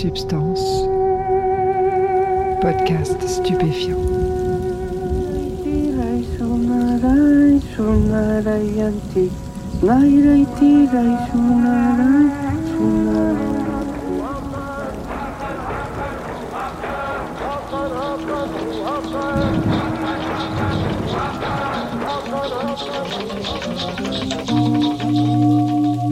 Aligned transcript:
Substance. 0.00 0.88
Podcast 2.62 3.20
stupéfiant. 3.28 3.98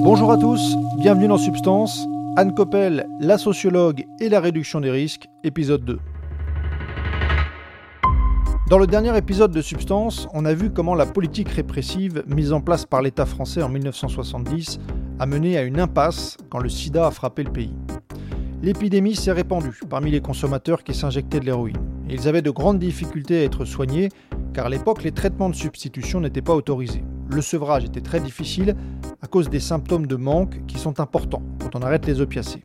Bonjour 0.03 0.33
à 0.33 0.37
tous, 0.37 0.77
bienvenue 0.99 1.29
dans 1.29 1.39
Substance. 1.39 2.07
Anne 2.41 2.55
Coppel, 2.55 3.09
la 3.19 3.37
sociologue 3.37 4.07
et 4.21 4.29
la 4.29 4.39
réduction 4.39 4.81
des 4.81 4.93
risques, 4.93 5.29
épisode 5.43 5.85
2. 5.85 5.99
Dans 8.71 8.79
le 8.79 8.87
dernier 8.87 9.19
épisode 9.19 9.51
de 9.51 9.61
Substance, 9.61 10.29
on 10.33 10.45
a 10.45 10.55
vu 10.55 10.71
comment 10.71 10.95
la 10.95 11.05
politique 11.05 11.49
répressive 11.49 12.23
mise 12.29 12.53
en 12.53 12.61
place 12.61 12.87
par 12.87 13.03
l'État 13.03 13.27
français 13.27 13.61
en 13.61 13.69
1970 13.69 14.79
a 15.19 15.27
mené 15.27 15.59
à 15.59 15.63
une 15.63 15.81
impasse 15.81 16.37
quand 16.49 16.61
le 16.61 16.69
sida 16.69 17.09
a 17.09 17.11
frappé 17.11 17.43
le 17.43 17.51
pays. 17.51 17.75
L'épidémie 18.63 19.17
s'est 19.17 19.33
répandue 19.33 19.81
parmi 19.91 20.13
les 20.13 20.21
consommateurs 20.21 20.85
qui 20.85 20.95
s'injectaient 20.95 21.41
de 21.41 21.47
l'héroïne. 21.47 21.83
Ils 22.09 22.29
avaient 22.29 22.41
de 22.41 22.53
grandes 22.53 22.79
difficultés 22.79 23.41
à 23.41 23.45
être 23.47 23.65
soignés 23.65 24.11
car 24.55 24.67
à 24.67 24.71
l'époque 24.71 25.03
les 25.03 25.11
traitements 25.11 25.51
de 25.51 25.57
substitution 25.57 26.21
n'étaient 26.21 26.41
pas 26.41 26.55
autorisés. 26.55 27.03
Le 27.31 27.43
sevrage 27.43 27.85
était 27.85 28.01
très 28.01 28.21
difficile 28.21 28.75
à 29.21 29.27
cause 29.27 29.51
des 29.51 29.61
symptômes 29.61 30.07
de 30.07 30.17
manque 30.17 30.65
qui 30.67 30.79
sont 30.79 30.99
importants 30.99 31.43
quand 31.61 31.77
on 31.77 31.83
arrête 31.83 32.07
les 32.07 32.21
opiacés. 32.21 32.65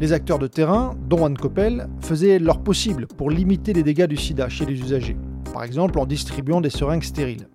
Les 0.00 0.12
acteurs 0.12 0.38
de 0.38 0.46
terrain, 0.46 0.94
dont 1.08 1.24
Anne 1.24 1.36
Coppel, 1.36 1.88
faisaient 2.00 2.38
leur 2.38 2.60
possible 2.62 3.06
pour 3.06 3.30
limiter 3.30 3.72
les 3.72 3.82
dégâts 3.82 4.06
du 4.06 4.16
sida 4.16 4.48
chez 4.48 4.64
les 4.64 4.80
usagers, 4.80 5.16
par 5.52 5.64
exemple 5.64 5.98
en 5.98 6.06
distribuant 6.06 6.60
des 6.60 6.70
seringues 6.70 7.02
stériles. 7.02 7.48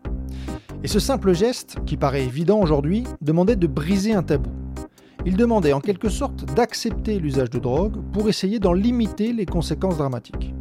Et 0.84 0.88
ce 0.88 1.00
simple 1.00 1.34
geste, 1.34 1.78
qui 1.86 1.98
paraît 1.98 2.24
évident 2.24 2.60
aujourd'hui, 2.60 3.04
demandait 3.22 3.56
de 3.56 3.68
briser 3.68 4.14
un 4.14 4.24
tabou. 4.24 4.52
Il 5.26 5.36
demandait 5.36 5.74
en 5.74 5.82
quelque 5.82 6.10
sorte 6.10 6.46
d'accepter 6.54 7.20
l'usage 7.20 7.50
de 7.50 7.60
drogue 7.60 8.02
pour 8.12 8.30
essayer 8.30 8.60
d'en 8.60 8.74
limiter 8.74 9.34
les 9.34 9.46
conséquences 9.46 9.98
dramatiques. 9.98 10.54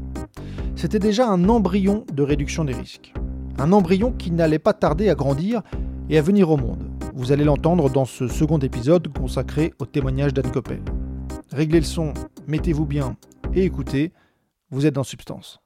C'était 0.74 0.98
déjà 0.98 1.28
un 1.28 1.48
embryon 1.48 2.04
de 2.12 2.22
réduction 2.22 2.64
des 2.64 2.74
risques. 2.74 3.12
Un 3.58 3.72
embryon 3.72 4.12
qui 4.12 4.30
n'allait 4.30 4.58
pas 4.58 4.74
tarder 4.74 5.08
à 5.08 5.14
grandir 5.14 5.62
et 6.10 6.18
à 6.18 6.22
venir 6.22 6.50
au 6.50 6.56
monde. 6.56 6.84
Vous 7.14 7.32
allez 7.32 7.44
l'entendre 7.44 7.88
dans 7.88 8.04
ce 8.04 8.28
second 8.28 8.58
épisode 8.58 9.08
consacré 9.08 9.72
au 9.78 9.86
témoignage 9.86 10.34
d'Anne 10.34 10.50
Coppel. 10.50 10.82
Réglez 11.52 11.80
le 11.80 11.86
son, 11.86 12.12
mettez-vous 12.46 12.84
bien 12.84 13.16
et 13.54 13.64
écoutez, 13.64 14.12
vous 14.70 14.84
êtes 14.84 14.94
dans 14.94 15.04
Substance. 15.04 15.65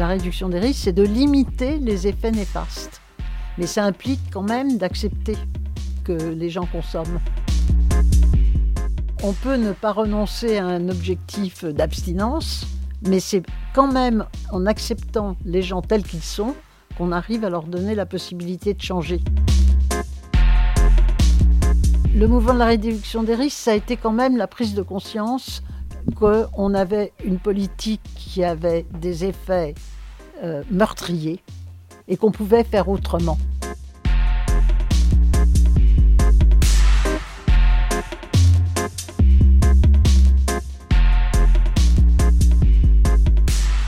La 0.00 0.06
réduction 0.06 0.48
des 0.48 0.58
risques, 0.58 0.84
c'est 0.84 0.94
de 0.94 1.02
limiter 1.02 1.76
les 1.76 2.06
effets 2.06 2.30
néfastes. 2.30 3.02
Mais 3.58 3.66
ça 3.66 3.84
implique 3.84 4.22
quand 4.32 4.40
même 4.40 4.78
d'accepter 4.78 5.36
que 6.04 6.14
les 6.14 6.48
gens 6.48 6.64
consomment. 6.64 7.20
On 9.22 9.34
peut 9.34 9.56
ne 9.56 9.72
pas 9.72 9.92
renoncer 9.92 10.56
à 10.56 10.64
un 10.64 10.88
objectif 10.88 11.66
d'abstinence, 11.66 12.66
mais 13.06 13.20
c'est 13.20 13.42
quand 13.74 13.92
même 13.92 14.24
en 14.50 14.64
acceptant 14.64 15.36
les 15.44 15.60
gens 15.60 15.82
tels 15.82 16.04
qu'ils 16.04 16.22
sont 16.22 16.54
qu'on 16.96 17.12
arrive 17.12 17.44
à 17.44 17.50
leur 17.50 17.64
donner 17.64 17.94
la 17.94 18.06
possibilité 18.06 18.72
de 18.72 18.80
changer. 18.80 19.20
Le 22.14 22.26
mouvement 22.26 22.54
de 22.54 22.58
la 22.58 22.64
réduction 22.64 23.22
des 23.22 23.34
risques, 23.34 23.58
ça 23.58 23.72
a 23.72 23.74
été 23.74 23.98
quand 23.98 24.12
même 24.12 24.38
la 24.38 24.46
prise 24.46 24.72
de 24.72 24.80
conscience 24.80 25.62
qu'on 26.14 26.72
avait 26.72 27.12
une 27.22 27.38
politique 27.38 28.00
qui 28.16 28.42
avait 28.42 28.86
des 28.98 29.26
effets 29.26 29.74
euh, 30.42 30.62
meurtriers 30.70 31.42
et 32.08 32.16
qu'on 32.16 32.30
pouvait 32.30 32.64
faire 32.64 32.88
autrement. 32.88 33.38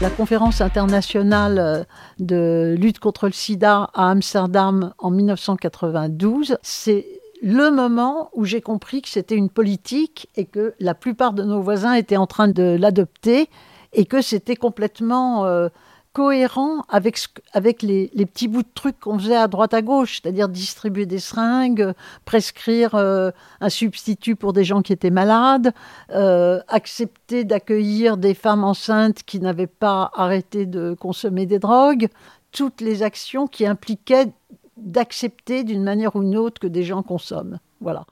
La 0.03 0.11
conférence 0.11 0.61
internationale 0.61 1.59
euh, 1.61 1.85
de 2.19 2.75
lutte 2.77 2.99
contre 2.99 3.27
le 3.27 3.33
sida 3.33 3.89
à 3.95 4.11
Amsterdam 4.11 4.95
en 4.99 5.11
1992, 5.13 6.59
c'est 6.61 7.07
le 7.41 7.71
moment 7.71 8.29
où 8.35 8.45
j'ai 8.45 8.61
compris 8.61 9.01
que 9.01 9.09
c'était 9.09 9.37
une 9.37 9.49
politique 9.49 10.29
et 10.35 10.45
que 10.45 10.75
la 10.81 10.95
plupart 10.95 11.35
de 11.35 11.45
nos 11.45 11.61
voisins 11.61 11.95
étaient 11.95 12.17
en 12.17 12.27
train 12.27 12.49
de 12.49 12.77
l'adopter 12.79 13.49
et 13.93 14.05
que 14.05 14.23
c'était 14.23 14.57
complètement 14.57 15.45
euh, 15.45 15.69
cohérent 16.13 16.85
avec, 16.89 17.17
ce- 17.17 17.29
avec 17.53 17.83
les, 17.83 18.11
les 18.15 18.27
petits 18.27 18.49
bouts 18.49 18.63
de 18.63 18.69
trucs 18.75 18.99
qu'on 19.01 19.19
faisait 19.19 19.37
à 19.37 19.49
droite 19.49 19.75
à 19.75 19.83
gauche, 19.83 20.21
c'est-à-dire 20.23 20.49
distribuer 20.49 21.07
des 21.07 21.19
seringues, 21.19 21.93
prescrire 22.25 22.95
euh, 22.95 23.31
un 23.61 23.69
substitut 23.69 24.37
pour 24.37 24.53
des 24.53 24.65
gens 24.65 24.83
qui 24.83 24.93
étaient 24.93 25.11
malades, 25.11 25.73
euh, 26.11 26.61
accepter 26.69 27.45
d'accueillir 27.45 28.17
des 28.17 28.35
femmes 28.35 28.65
enceintes 28.65 29.23
qui 29.23 29.41
n'avaient 29.41 29.67
pas 29.67 30.11
arrêté 30.15 30.67
de 30.67 30.95
consommer 30.99 31.47
des 31.47 31.59
drogues, 31.59 32.09
toutes 32.51 32.81
les 32.81 33.03
actions 33.03 33.47
qui 33.47 33.67
impliquaient 33.67 34.31
d'accepter 34.77 35.65
d'une 35.65 35.83
manière 35.83 36.17
ou 36.17 36.23
d'une 36.23 36.37
autre 36.37 36.61
que 36.61 36.67
des 36.67 36.83
gens 36.83 37.03
consomment. 37.03 37.59
Voilà. 37.81 38.05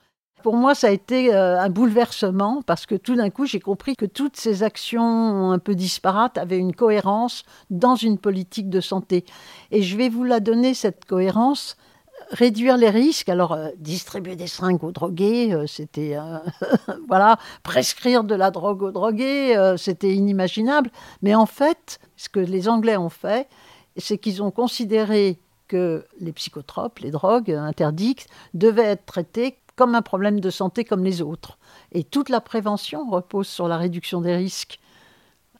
Pour 0.42 0.56
moi, 0.56 0.74
ça 0.74 0.88
a 0.88 0.90
été 0.90 1.34
euh, 1.34 1.60
un 1.60 1.68
bouleversement 1.68 2.62
parce 2.62 2.86
que 2.86 2.94
tout 2.94 3.14
d'un 3.14 3.30
coup, 3.30 3.46
j'ai 3.46 3.60
compris 3.60 3.96
que 3.96 4.06
toutes 4.06 4.36
ces 4.36 4.62
actions 4.62 5.50
un 5.50 5.58
peu 5.58 5.74
disparates 5.74 6.38
avaient 6.38 6.58
une 6.58 6.74
cohérence 6.74 7.44
dans 7.70 7.96
une 7.96 8.18
politique 8.18 8.70
de 8.70 8.80
santé. 8.80 9.24
Et 9.70 9.82
je 9.82 9.96
vais 9.96 10.08
vous 10.08 10.24
la 10.24 10.40
donner, 10.40 10.74
cette 10.74 11.04
cohérence. 11.04 11.76
Réduire 12.30 12.76
les 12.76 12.90
risques, 12.90 13.28
alors 13.28 13.52
euh, 13.52 13.70
distribuer 13.78 14.36
des 14.36 14.46
seringues 14.46 14.84
aux 14.84 14.92
drogués, 14.92 15.52
euh, 15.52 15.66
c'était 15.66 16.16
voilà, 17.08 17.38
prescrire 17.62 18.22
de 18.24 18.34
la 18.34 18.50
drogue 18.50 18.82
aux 18.82 18.92
drogués, 18.92 19.74
c'était 19.76 20.14
inimaginable. 20.14 20.90
Mais 21.22 21.34
en 21.34 21.46
fait, 21.46 21.98
ce 22.16 22.28
que 22.28 22.40
les 22.40 22.68
Anglais 22.68 22.96
ont 22.96 23.08
fait, 23.08 23.48
c'est 23.96 24.18
qu'ils 24.18 24.42
ont 24.42 24.50
considéré 24.50 25.38
que 25.70 26.04
les 26.18 26.32
psychotropes, 26.32 26.98
les 26.98 27.12
drogues 27.12 27.52
interdites, 27.52 28.26
devaient 28.54 28.82
être 28.82 29.06
traitées 29.06 29.56
comme 29.80 29.94
un 29.94 30.02
problème 30.02 30.40
de 30.40 30.50
santé 30.50 30.84
comme 30.84 31.04
les 31.04 31.22
autres. 31.22 31.56
Et 31.92 32.04
toute 32.04 32.28
la 32.28 32.42
prévention 32.42 33.08
repose 33.08 33.48
sur 33.48 33.66
la 33.66 33.78
réduction 33.78 34.20
des 34.20 34.36
risques. 34.36 34.78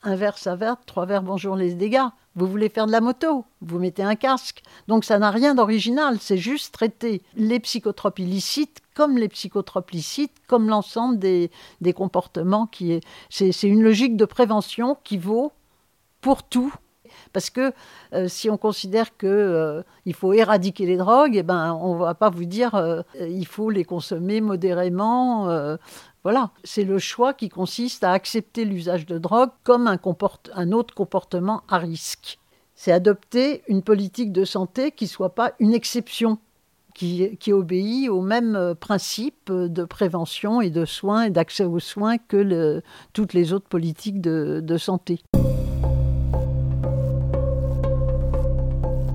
Un 0.03 0.14
verre, 0.14 0.36
ça 0.36 0.56
verre, 0.56 0.76
trois 0.84 1.06
verres, 1.06 1.22
bonjour 1.22 1.56
les 1.56 1.72
dégâts. 1.72 2.04
Vous 2.34 2.47
voulez 2.47 2.69
faire 2.69 2.86
de 2.86 2.92
la 2.92 3.00
moto, 3.00 3.47
vous 3.62 3.78
mettez 3.78 4.03
un 4.03 4.16
casque. 4.16 4.62
Donc 4.88 5.06
ça 5.06 5.19
n'a 5.19 5.30
rien 5.30 5.54
d'original, 5.54 6.19
c'est 6.20 6.36
juste 6.36 6.75
traiter 6.75 7.22
les 7.34 7.60
psychotropes 7.60 8.19
illicites 8.19 8.82
comme 8.94 9.16
les 9.16 9.30
psychotropes 9.30 9.91
licites, 9.91 10.36
comme 10.47 10.69
l'ensemble 10.69 11.19
des, 11.19 11.50
comportements 11.97 12.66
qui 12.66 12.92
est. 12.92 13.00
C'est 13.30 13.62
une 13.62 13.82
logique 13.82 14.19
de 14.19 14.26
prévention 14.26 14.98
qui 15.03 15.16
vaut 15.16 15.50
pour 16.21 16.42
tout. 16.42 16.74
Parce 17.32 17.50
que 17.50 17.72
euh, 18.12 18.28
si 18.28 18.50
on 18.50 18.56
considère 18.56 19.16
qu'il 19.16 19.84
il 20.06 20.14
faut 20.14 20.32
éradiquer 20.32 20.86
les 20.86 20.96
drogues, 20.96 21.36
eh 21.36 21.42
ben, 21.42 21.72
on 21.74 21.94
ne 21.94 22.00
va 22.00 22.14
pas 22.14 22.30
vous 22.30 22.44
dire 22.44 22.74
euh, 22.74 23.02
il 23.20 23.46
faut 23.46 23.70
les 23.70 23.84
consommer 23.84 24.40
modérément. 24.40 25.48
euh, 25.48 25.76
voilà, 26.22 26.50
c'est 26.64 26.84
le 26.84 26.98
choix 26.98 27.32
qui 27.32 27.48
consiste 27.48 28.04
à 28.04 28.12
accepter 28.12 28.64
l'usage 28.64 29.06
de 29.06 29.18
drogue 29.18 29.50
comme 29.64 29.86
un, 29.86 30.72
autre 30.72 30.94
comportement 30.94 31.62
à 31.68 31.78
risque. 31.78 32.38
C'est 32.74 32.92
adopter 32.92 33.62
une 33.68 33.82
politique 33.82 34.32
de 34.32 34.44
santé 34.44 34.90
qui 34.90 35.04
ne 35.04 35.10
soit 35.10 35.34
pas 35.34 35.52
une 35.60 35.72
exception, 35.72 36.38
qui, 36.94 37.52
obéit 37.52 38.10
aux 38.10 38.20
mêmes 38.20 38.56
euh, 38.56 38.74
principes 38.74 39.50
de 39.50 39.84
prévention 39.84 40.60
et 40.60 40.68
de 40.68 40.84
soins 40.84 41.22
et 41.22 41.30
d'accès 41.30 41.64
aux 41.64 41.80
soins 41.80 42.18
que 42.18 42.82
toutes 43.14 43.32
les 43.32 43.54
autres 43.54 43.68
politiques 43.68 44.20
de 44.20 44.76
santé. 44.76 45.20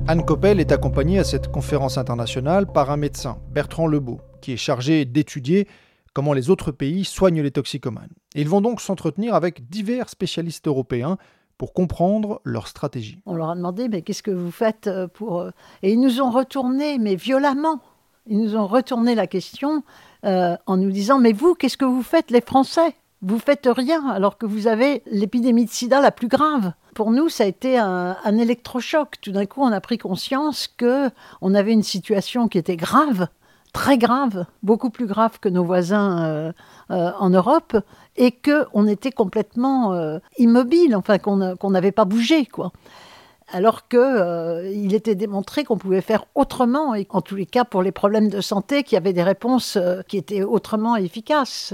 Anne 0.07 0.23
Coppel 0.23 0.59
est 0.59 0.71
accompagnée 0.71 1.17
à 1.17 1.23
cette 1.23 1.51
conférence 1.51 1.97
internationale 1.97 2.67
par 2.67 2.91
un 2.91 2.97
médecin, 2.97 3.39
Bertrand 3.51 3.87
Lebeau, 3.87 4.21
qui 4.39 4.51
est 4.51 4.57
chargé 4.57 5.03
d'étudier 5.03 5.67
comment 6.13 6.33
les 6.33 6.51
autres 6.51 6.71
pays 6.71 7.05
soignent 7.05 7.41
les 7.41 7.49
toxicomanes. 7.49 8.11
Ils 8.35 8.47
vont 8.47 8.61
donc 8.61 8.81
s'entretenir 8.81 9.33
avec 9.33 9.67
divers 9.67 10.07
spécialistes 10.09 10.67
européens 10.67 11.17
pour 11.57 11.73
comprendre 11.73 12.39
leur 12.43 12.67
stratégie. 12.67 13.19
On 13.25 13.33
leur 13.33 13.49
a 13.49 13.55
demandé, 13.55 13.89
mais 13.89 14.03
qu'est-ce 14.03 14.21
que 14.21 14.29
vous 14.29 14.51
faites 14.51 14.85
euh, 14.85 15.07
pour... 15.07 15.41
euh 15.41 15.49
Et 15.81 15.93
ils 15.93 15.99
nous 15.99 16.21
ont 16.21 16.29
retourné, 16.29 16.99
mais 16.99 17.15
violemment. 17.15 17.79
Ils 18.27 18.37
nous 18.37 18.55
ont 18.55 18.67
retourné 18.67 19.15
la 19.15 19.25
question 19.25 19.81
euh, 20.23 20.55
en 20.67 20.77
nous 20.77 20.91
disant, 20.91 21.17
mais 21.17 21.31
vous, 21.31 21.55
qu'est-ce 21.55 21.77
que 21.77 21.85
vous 21.85 22.03
faites, 22.03 22.29
les 22.29 22.41
Français? 22.41 22.93
Vous 23.23 23.39
faites 23.39 23.67
rien 23.71 24.07
alors 24.09 24.37
que 24.37 24.45
vous 24.45 24.67
avez 24.67 25.01
l'épidémie 25.07 25.65
de 25.65 25.71
sida 25.71 25.99
la 25.99 26.11
plus 26.11 26.27
grave. 26.27 26.73
Pour 26.95 27.11
nous, 27.11 27.27
ça 27.27 27.43
a 27.43 27.47
été 27.47 27.77
un, 27.77 28.37
électrochoc. 28.37 29.17
Tout 29.21 29.33
d'un 29.33 29.45
coup, 29.45 29.61
on 29.61 29.71
a 29.73 29.81
pris 29.81 29.97
conscience 29.97 30.69
que 30.77 31.09
on 31.41 31.53
avait 31.53 31.73
une 31.73 31.83
situation 31.83 32.47
qui 32.47 32.57
était 32.57 32.77
grave, 32.77 33.27
très 33.73 33.97
grave, 33.97 34.45
beaucoup 34.63 34.89
plus 34.89 35.05
grave 35.05 35.37
que 35.41 35.49
nos 35.49 35.65
voisins 35.65 36.23
euh, 36.23 36.53
euh, 36.91 37.11
en 37.19 37.29
Europe, 37.29 37.75
et 38.15 38.31
que 38.31 38.65
on 38.73 38.87
était 38.87 39.11
complètement 39.11 39.91
euh, 39.91 40.19
immobile, 40.37 40.95
enfin 40.95 41.17
qu'on 41.17 41.69
n'avait 41.69 41.91
pas 41.91 42.05
bougé, 42.05 42.45
quoi 42.45 42.71
alors 43.47 43.87
qu'il 43.87 43.99
euh, 43.99 44.89
était 44.91 45.15
démontré 45.15 45.63
qu'on 45.63 45.77
pouvait 45.77 46.01
faire 46.01 46.25
autrement, 46.35 46.95
et 46.95 47.05
en 47.09 47.21
tous 47.21 47.35
les 47.35 47.45
cas 47.45 47.63
pour 47.63 47.83
les 47.83 47.91
problèmes 47.91 48.29
de 48.29 48.41
santé, 48.41 48.83
qu'il 48.83 48.95
y 48.95 48.97
avait 48.97 49.13
des 49.13 49.23
réponses 49.23 49.75
euh, 49.75 50.01
qui 50.07 50.17
étaient 50.17 50.43
autrement 50.43 50.95
efficaces. 50.95 51.73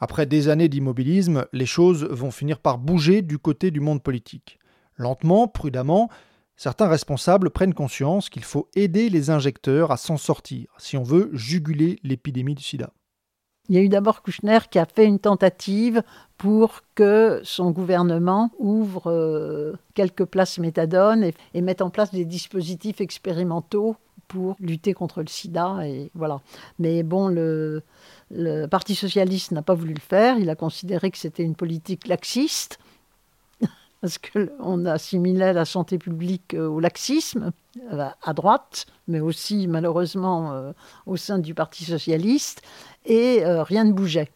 Après 0.00 0.26
des 0.26 0.48
années 0.48 0.68
d'immobilisme, 0.68 1.46
les 1.52 1.66
choses 1.66 2.04
vont 2.04 2.30
finir 2.30 2.58
par 2.58 2.78
bouger 2.78 3.22
du 3.22 3.38
côté 3.38 3.70
du 3.70 3.80
monde 3.80 4.02
politique. 4.02 4.58
Lentement, 4.96 5.48
prudemment, 5.48 6.08
certains 6.56 6.88
responsables 6.88 7.50
prennent 7.50 7.74
conscience 7.74 8.28
qu'il 8.28 8.44
faut 8.44 8.68
aider 8.74 9.08
les 9.08 9.30
injecteurs 9.30 9.90
à 9.90 9.96
s'en 9.96 10.16
sortir 10.16 10.68
si 10.78 10.96
on 10.96 11.02
veut 11.02 11.30
juguler 11.32 11.98
l'épidémie 12.02 12.54
du 12.54 12.62
sida. 12.62 12.90
Il 13.68 13.76
y 13.76 13.78
a 13.78 13.82
eu 13.82 13.88
d'abord 13.88 14.22
Kouchner 14.22 14.60
qui 14.70 14.78
a 14.78 14.86
fait 14.86 15.04
une 15.04 15.18
tentative 15.18 16.02
pour 16.38 16.80
que 16.94 17.40
son 17.44 17.70
gouvernement 17.70 18.50
ouvre 18.58 19.10
euh, 19.10 19.74
quelques 19.94 20.24
places 20.24 20.58
méthadone 20.58 21.24
et, 21.24 21.34
et, 21.52 21.60
mette 21.60 21.82
en 21.82 21.90
place 21.90 22.10
des 22.10 22.24
dispositifs 22.24 23.00
expérimentaux 23.00 23.96
pour 24.28 24.56
lutter 24.60 24.92
contre 24.94 25.20
le 25.20 25.26
sida. 25.26 25.78
Voilà. 26.14 26.40
Mais 26.78 27.02
bon, 27.02 27.28
le, 27.28 27.82
le 28.30 28.66
Parti 28.66 28.94
socialiste 28.94 29.52
n'a 29.52 29.62
pas 29.62 29.74
voulu 29.74 29.94
le 29.94 30.00
faire. 30.00 30.38
Il 30.38 30.50
a 30.50 30.54
considéré 30.54 31.10
que 31.10 31.18
c'était 31.18 31.42
une 31.42 31.56
politique 31.56 32.06
laxiste 32.06 32.78
parce 34.00 34.18
qu'on 34.18 34.86
assimilait 34.86 35.52
la 35.52 35.64
santé 35.64 35.98
publique 35.98 36.54
euh, 36.54 36.68
au 36.68 36.78
laxisme 36.78 37.52
à 37.90 38.34
droite, 38.34 38.86
mais 39.06 39.20
aussi 39.20 39.66
malheureusement 39.66 40.72
au 41.06 41.16
sein 41.16 41.38
du 41.38 41.54
Parti 41.54 41.84
socialiste, 41.84 42.62
et 43.04 43.42
rien 43.44 43.84
ne 43.84 43.92
bougeait. 43.92 44.30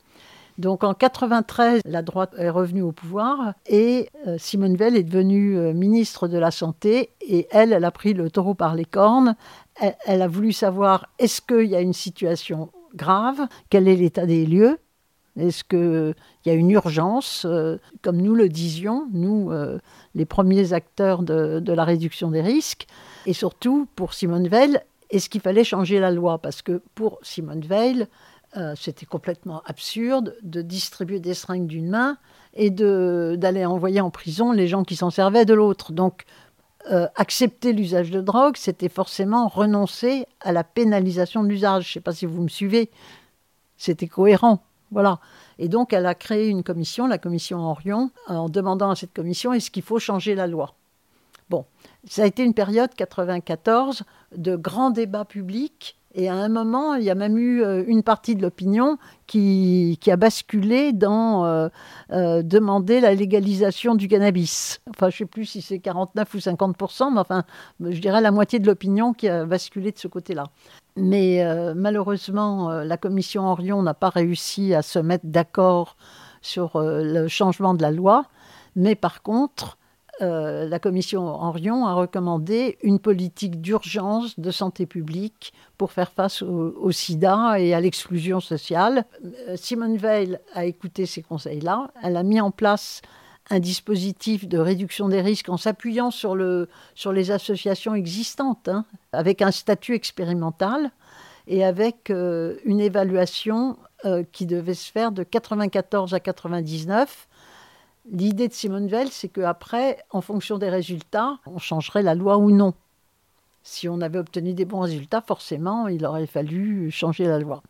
Donc 0.58 0.84
en 0.84 0.94
93, 0.94 1.80
la 1.84 2.02
droite 2.02 2.34
est 2.36 2.50
revenue 2.50 2.82
au 2.82 2.92
pouvoir 2.92 3.54
et 3.66 4.10
euh, 4.26 4.36
Simone 4.38 4.76
Veil 4.76 4.96
est 4.96 5.02
devenue 5.02 5.56
euh, 5.56 5.72
ministre 5.72 6.28
de 6.28 6.36
la 6.36 6.50
Santé 6.50 7.10
et 7.20 7.48
elle, 7.50 7.72
elle 7.72 7.84
a 7.84 7.90
pris 7.90 8.12
le 8.12 8.30
taureau 8.30 8.54
par 8.54 8.74
les 8.74 8.84
cornes. 8.84 9.34
Elle, 10.06 10.20
a 10.20 10.28
voulu 10.28 10.52
savoir 10.52 11.08
est-ce 11.18 11.40
qu'il 11.40 11.70
y 11.70 11.74
a 11.74 11.80
une 11.80 11.94
situation 11.94 12.70
grave, 12.94 13.40
quel 13.70 13.88
est 13.88 13.96
l'état 13.96 14.26
des 14.26 14.44
lieux, 14.44 14.78
est-ce 15.38 15.64
qu'il 15.64 16.14
y 16.44 16.50
a 16.50 16.54
une 16.54 16.70
urgence, 16.70 17.46
euh, 17.46 17.78
comme 18.02 18.18
nous 18.18 18.34
le 18.34 18.48
disions, 18.48 19.08
nous, 19.12 19.50
les 20.14 20.24
premiers 20.24 20.72
acteurs 20.72 21.22
de, 21.22 21.72
la 21.72 21.84
réduction 21.84 22.30
des 22.30 22.42
risques, 22.42 22.86
et 23.26 23.32
surtout 23.32 23.86
pour 23.96 24.14
Simone 24.14 24.48
Veil, 24.48 24.78
est-ce 25.10 25.28
qu'il 25.28 25.40
fallait 25.40 25.64
changer 25.64 26.00
la 26.00 26.10
loi? 26.10 26.38
Parce 26.38 26.62
que 26.62 26.82
pour 26.94 27.18
Simone 27.22 27.60
Veil, 27.60 28.06
euh, 28.56 28.74
c'était 28.76 29.06
complètement 29.06 29.62
absurde 29.64 30.36
de 30.42 30.60
distribuer 30.60 31.20
des 31.20 31.32
seringues 31.32 31.66
d'une 31.66 31.88
main 31.88 32.18
et 32.52 32.68
d'aller 32.68 33.64
envoyer 33.64 34.02
en 34.02 34.10
prison 34.10 34.52
les 34.52 34.68
gens 34.68 34.84
qui 34.84 34.94
s'en 34.94 35.08
servaient 35.08 35.46
de 35.46 35.54
l'autre. 35.54 35.92
Donc, 35.92 36.24
euh, 36.90 37.06
accepter 37.14 37.72
l'usage 37.72 38.10
de 38.10 38.20
drogue, 38.20 38.56
c'était 38.58 38.90
forcément 38.90 39.48
renoncer 39.48 40.26
à 40.40 40.52
la 40.52 40.64
pénalisation 40.64 41.42
de 41.42 41.48
l'usage. 41.48 41.84
Je 41.84 41.88
ne 41.90 41.92
sais 41.94 42.00
pas 42.00 42.12
si 42.12 42.26
vous 42.26 42.42
me 42.42 42.48
suivez. 42.48 42.90
C'était 43.78 44.08
cohérent. 44.08 44.62
Voilà. 44.92 45.18
Et 45.58 45.68
donc, 45.68 45.92
elle 45.92 46.06
a 46.06 46.14
créé 46.14 46.48
une 46.48 46.62
commission, 46.62 47.06
la 47.06 47.18
commission 47.18 47.58
Orion, 47.58 48.10
en 48.28 48.48
demandant 48.48 48.90
à 48.90 48.96
cette 48.96 49.12
commission 49.12 49.52
est-ce 49.52 49.70
qu'il 49.70 49.82
faut 49.82 49.98
changer 49.98 50.34
la 50.34 50.46
loi? 50.46 50.74
Bon, 51.50 51.64
ça 52.06 52.22
a 52.22 52.26
été 52.26 52.44
une 52.44 52.54
période 52.54 52.94
94 52.94 54.04
de 54.36 54.56
grands 54.56 54.90
débats 54.90 55.24
publics 55.24 55.98
et 56.14 56.28
à 56.28 56.34
un 56.34 56.48
moment, 56.48 56.94
il 56.94 57.04
y 57.04 57.10
a 57.10 57.14
même 57.14 57.38
eu 57.38 57.62
euh, 57.62 57.84
une 57.86 58.02
partie 58.02 58.36
de 58.36 58.42
l'opinion 58.42 58.98
qui, 59.26 59.98
a 60.08 60.16
basculé 60.16 60.92
dans 60.92 61.46
euh, 61.46 61.68
euh, 62.12 62.42
demander 62.42 63.00
la 63.00 63.14
légalisation 63.14 63.94
du 63.94 64.08
cannabis. 64.08 64.82
Enfin, 64.90 65.08
je 65.08 65.14
ne 65.14 65.18
sais 65.18 65.26
plus 65.26 65.46
si 65.46 65.62
c'est 65.62 65.78
49 65.78 66.34
ou 66.34 66.38
50% 66.38 67.14
mais 67.14 67.20
enfin, 67.20 67.44
je 67.80 67.98
dirais 67.98 68.20
la 68.20 68.30
moitié 68.30 68.58
de 68.58 68.66
l'opinion 68.66 69.14
qui 69.14 69.28
a 69.28 69.46
basculé 69.46 69.90
de 69.90 69.98
ce 69.98 70.08
côté-là. 70.08 70.44
Mais 70.96 71.42
malheureusement, 71.74 72.68
la 72.68 72.98
commission 72.98 73.46
Orion 73.46 73.82
n'a 73.82 73.94
pas 73.94 74.10
réussi 74.10 74.74
à 74.74 74.82
se 74.82 74.98
mettre 74.98 75.24
d'accord 75.24 75.96
sur 76.42 76.72
le 76.74 77.28
changement 77.28 77.72
de 77.72 77.80
la 77.80 77.90
loi. 77.90 78.26
Mais 78.76 78.94
par 78.94 79.22
contre, 79.22 79.78
euh, 80.20 80.68
la 80.68 80.78
commission 80.78 81.26
Henrion 81.26 81.86
a 81.86 81.94
recommandé 81.94 82.76
une 82.82 82.98
politique 82.98 83.60
d'urgence 83.62 84.38
de 84.38 84.50
santé 84.50 84.84
publique 84.84 85.54
pour 85.78 85.90
faire 85.90 86.12
face 86.12 86.42
au, 86.42 86.90
sida 86.90 87.58
et 87.58 87.72
à 87.72 87.80
l'exclusion 87.80 88.40
sociale. 88.40 89.06
Euh, 89.48 89.56
Simone 89.56 89.96
Veil 89.96 90.38
a 90.52 90.66
écouté 90.66 91.06
ces 91.06 91.22
conseils-là. 91.22 91.90
Elle 92.02 92.16
a 92.16 92.22
mis 92.22 92.40
en 92.40 92.50
place 92.50 93.00
un 93.50 93.58
dispositif 93.58 94.46
de 94.46 94.58
réduction 94.58 95.08
des 95.08 95.22
risques 95.22 95.48
en 95.48 95.56
s'appuyant 95.56 96.10
sur, 96.10 96.36
les 96.36 97.30
associations 97.30 97.94
existantes, 97.94 98.68
hein, 98.68 98.84
avec 99.12 99.40
un 99.42 99.50
statut 99.50 99.94
expérimental 99.94 100.90
et 101.48 101.64
avec 101.64 102.10
euh, 102.10 102.56
une 102.64 102.80
évaluation 102.80 103.78
qui 104.32 104.46
devait 104.46 104.74
se 104.74 104.90
faire 104.90 105.12
de 105.12 105.22
94 105.22 106.12
à 106.12 106.18
99 106.18 107.28
L'idée 108.10 108.48
de 108.48 108.52
Simone 108.52 108.88
Veil, 108.88 109.08
c'est 109.12 109.28
qu'après, 109.28 109.98
en 110.10 110.20
fonction 110.20 110.58
des 110.58 110.68
résultats, 110.68 111.38
on 111.46 111.58
changerait 111.58 112.02
la 112.02 112.16
loi 112.16 112.36
ou 112.36 112.50
non. 112.50 112.74
Si 113.62 113.88
on 113.88 114.00
avait 114.00 114.18
obtenu 114.18 114.54
des 114.54 114.64
bons 114.64 114.80
résultats, 114.80 115.20
forcément, 115.20 115.86
il 115.86 116.04
aurait 116.04 116.26
fallu 116.26 116.90
changer 116.90 117.26
la 117.26 117.38
loi. 117.38 117.62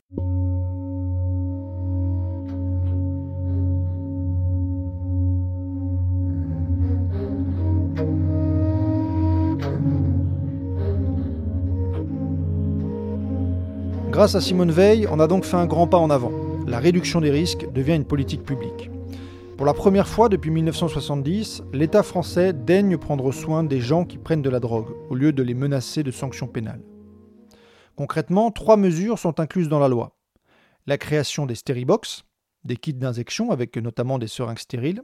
Grâce 14.11 14.35
à 14.35 14.41
Simone 14.41 14.71
Veil, 14.71 15.07
on 15.11 15.21
a 15.21 15.27
donc 15.27 15.45
fait 15.45 15.59
un 15.59 15.67
grand 15.67 15.87
pas 15.87 15.99
en 15.99 16.09
avant. 16.09 16.33
La 16.67 16.79
réduction 16.79 17.21
des 17.21 17.31
risques 17.31 17.71
devient 17.75 17.97
une 17.97 18.07
politique 18.07 18.45
publique. 18.45 18.89
Pour 19.57 19.67
la 19.67 19.75
première 19.75 20.09
fois 20.09 20.29
depuis 20.29 20.51
1970, 20.51 21.63
l'État 21.73 22.03
français 22.03 22.53
daigne 22.53 22.97
prendre 22.97 23.31
soin 23.33 23.63
des 23.63 23.81
gens 23.81 24.05
qui 24.05 24.17
prennent 24.17 24.43
de 24.43 24.51
la 24.51 24.61
drogue, 24.61 24.95
au 25.11 25.15
lieu 25.15 25.33
de 25.33 25.43
les 25.43 25.55
menacer 25.55 26.03
de 26.03 26.11
sanctions 26.11 26.49
pénales. 26.49 26.83
Concrètement, 27.95 28.51
trois 28.51 28.79
mesures 28.79 29.19
sont 29.19 29.41
incluses 29.41 29.69
dans 29.69 29.79
la 29.79 29.89
loi. 29.89 30.17
La 30.87 30.97
création 30.97 31.45
des 31.45 31.55
stéribox, 31.55 32.25
des 32.65 32.77
kits 32.77 32.95
d'injection 32.95 33.51
avec 33.51 33.77
notamment 33.77 34.19
des 34.19 34.27
seringues 34.27 34.59
stériles. 34.59 35.03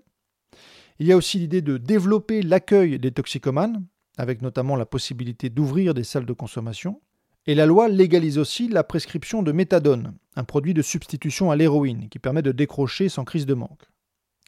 Il 0.99 1.07
y 1.07 1.13
a 1.13 1.17
aussi 1.17 1.39
l'idée 1.39 1.63
de 1.63 1.77
développer 1.77 2.43
l'accueil 2.43 2.99
des 2.99 3.13
toxicomanes, 3.13 3.85
avec 4.17 4.43
notamment 4.43 4.77
la 4.77 4.87
possibilité 4.87 5.51
d'ouvrir 5.51 5.95
des 5.95 6.05
salles 6.05 6.27
de 6.27 6.33
consommation. 6.33 7.01
Et 7.47 7.55
la 7.55 7.67
loi 7.67 7.89
légalise 7.89 8.39
aussi 8.39 8.69
la 8.69 8.83
prescription 8.83 9.43
de 9.43 9.53
méthadone, 9.53 10.15
un 10.37 10.45
produit 10.45 10.75
de 10.75 10.83
substitution 10.83 11.51
à 11.51 11.57
l'héroïne 11.57 12.09
qui 12.09 12.19
permet 12.19 12.43
de 12.43 12.53
décrocher 12.53 13.09
sans 13.09 13.25
crise 13.25 13.47
de 13.47 13.55
manque. 13.55 13.85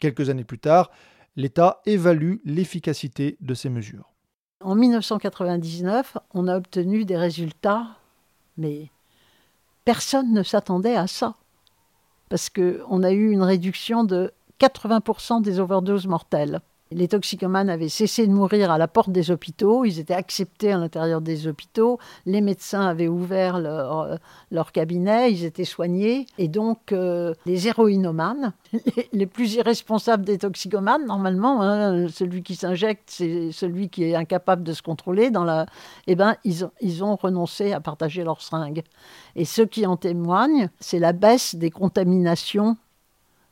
Quelques 0.00 0.30
années 0.30 0.44
plus 0.44 0.58
tard, 0.58 0.90
l'État 1.36 1.80
évalue 1.86 2.36
l'efficacité 2.44 3.36
de 3.40 3.54
ces 3.54 3.68
mesures. 3.68 4.10
En 4.62 4.74
1999, 4.74 6.18
on 6.34 6.48
a 6.48 6.56
obtenu 6.56 7.04
des 7.04 7.16
résultats, 7.16 7.86
mais 8.56 8.90
personne 9.84 10.32
ne 10.32 10.42
s'attendait 10.42 10.96
à 10.96 11.06
ça. 11.06 11.34
Parce 12.28 12.50
qu'on 12.50 13.02
a 13.02 13.12
eu 13.12 13.30
une 13.30 13.42
réduction 13.42 14.04
de 14.04 14.32
80% 14.60 15.42
des 15.42 15.60
overdoses 15.60 16.06
mortelles. 16.06 16.60
Les 16.92 17.06
toxicomanes 17.06 17.70
avaient 17.70 17.88
cessé 17.88 18.26
de 18.26 18.32
mourir 18.32 18.72
à 18.72 18.76
la 18.76 18.88
porte 18.88 19.10
des 19.10 19.30
hôpitaux, 19.30 19.84
ils 19.84 20.00
étaient 20.00 20.12
acceptés 20.12 20.72
à 20.72 20.76
l'intérieur 20.76 21.20
des 21.20 21.46
hôpitaux, 21.46 22.00
les 22.26 22.40
médecins 22.40 22.84
avaient 22.84 23.06
ouvert 23.06 23.60
leur, 23.60 24.18
leur 24.50 24.72
cabinet, 24.72 25.32
ils 25.32 25.44
étaient 25.44 25.64
soignés, 25.64 26.26
et 26.36 26.48
donc 26.48 26.90
euh, 26.90 27.32
les 27.46 27.68
héroïnomanes, 27.68 28.54
les, 29.12 29.26
plus 29.26 29.54
irresponsables 29.54 30.24
des 30.24 30.38
toxicomanes, 30.38 31.06
normalement, 31.06 31.62
hein, 31.62 32.08
celui 32.08 32.42
qui 32.42 32.56
s'injecte, 32.56 33.04
c'est 33.06 33.52
celui 33.52 33.88
qui 33.88 34.02
est 34.02 34.16
incapable 34.16 34.64
de 34.64 34.72
se 34.72 34.82
contrôler, 34.82 35.30
dans 35.30 35.44
la... 35.44 35.66
eh 36.08 36.16
ben, 36.16 36.34
ils, 36.42 36.68
ils 36.80 37.04
ont 37.04 37.14
renoncé 37.14 37.72
à 37.72 37.78
partager 37.78 38.24
leurs 38.24 38.42
seringues. 38.42 38.82
Et 39.36 39.44
ce 39.44 39.62
qui 39.62 39.86
en 39.86 39.96
témoigne, 39.96 40.70
c'est 40.80 40.98
la 40.98 41.12
baisse 41.12 41.54
des 41.54 41.70
contaminations 41.70 42.76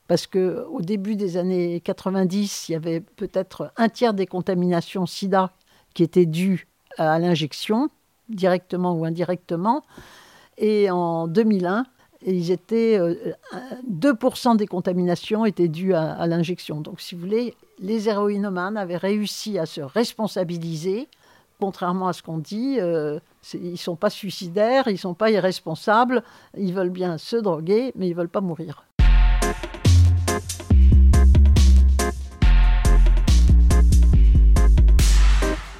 parce 0.08 0.26
qu'au 0.26 0.80
début 0.80 1.14
des 1.14 1.36
années 1.36 1.80
90, 1.80 2.68
il 2.68 2.72
y 2.72 2.74
avait 2.74 3.00
peut-être 3.00 3.72
un 3.76 3.88
tiers 3.88 4.14
des 4.14 4.26
contaminations 4.26 5.06
sida 5.06 5.52
qui 5.94 6.02
étaient 6.02 6.26
dues 6.26 6.66
à 6.96 7.18
l'injection, 7.18 7.90
directement 8.28 8.94
ou 8.94 9.04
indirectement. 9.04 9.84
Et 10.56 10.90
en 10.90 11.28
2001, 11.28 11.84
et 12.26 12.32
ils 12.32 12.50
étaient 12.50 12.98
2% 13.88 14.56
des 14.56 14.66
contaminations 14.66 15.44
étaient 15.44 15.68
dues 15.68 15.94
à, 15.94 16.12
à 16.12 16.26
l'injection. 16.26 16.80
Donc, 16.80 17.00
si 17.00 17.14
vous 17.14 17.20
voulez, 17.20 17.54
les 17.78 18.08
héroïnomanes 18.08 18.76
avaient 18.76 18.96
réussi 18.96 19.56
à 19.58 19.66
se 19.66 19.80
responsabiliser 19.80 21.06
contrairement 21.60 22.08
à 22.08 22.12
ce 22.12 22.22
qu'on 22.22 22.38
dit, 22.38 22.78
euh, 22.80 23.18
ils 23.54 23.72
ne 23.72 23.76
sont 23.76 23.96
pas 23.96 24.10
suicidaires, 24.10 24.84
ils 24.86 24.92
ne 24.92 24.98
sont 24.98 25.14
pas 25.14 25.30
irresponsables, 25.30 26.22
ils 26.56 26.72
veulent 26.72 26.90
bien 26.90 27.18
se 27.18 27.36
droguer, 27.36 27.92
mais 27.96 28.06
ils 28.06 28.12
ne 28.12 28.16
veulent 28.16 28.28
pas 28.28 28.40
mourir. 28.40 28.84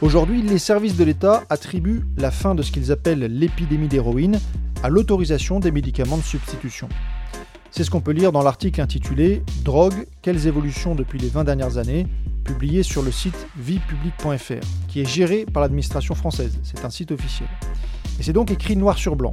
Aujourd'hui, 0.00 0.43
les 0.43 0.59
services 0.59 0.97
de 0.97 1.02
l'État 1.02 1.43
attribuent 1.50 2.05
la 2.17 2.31
fin 2.31 2.55
de 2.55 2.62
ce 2.62 2.71
qu'ils 2.71 2.93
appellent 2.93 3.25
l'épidémie 3.25 3.88
d'héroïne 3.88 4.38
à 4.85 4.90
l'autorisation 4.90 5.59
des 5.59 5.73
médicaments 5.73 6.17
de 6.17 6.23
substitution. 6.23 6.88
C'est 7.73 7.83
ce 7.83 7.90
qu'on 7.90 8.00
peut 8.00 8.12
lire 8.12 8.31
dans 8.31 8.43
l'article 8.43 8.81
intitulé 8.81 9.43
Drogue, 9.64 10.07
quelles 10.23 10.47
évolutions 10.47 10.95
depuis 10.95 11.19
les 11.19 11.28
20 11.28 11.45
dernières 11.45 11.78
années? 11.78 12.07
publié 12.45 12.83
sur 12.83 13.02
le 13.02 13.11
site 13.11 13.47
viepublic.fr, 13.59 14.67
qui 14.88 15.02
est 15.02 15.05
géré 15.05 15.45
par 15.45 15.61
l'administration 15.61 16.14
française. 16.14 16.59
C'est 16.62 16.83
un 16.83 16.88
site 16.88 17.11
officiel. 17.11 17.49
Et 18.19 18.23
c'est 18.23 18.33
donc 18.33 18.50
écrit 18.50 18.75
noir 18.75 18.97
sur 18.97 19.17
blanc. 19.17 19.33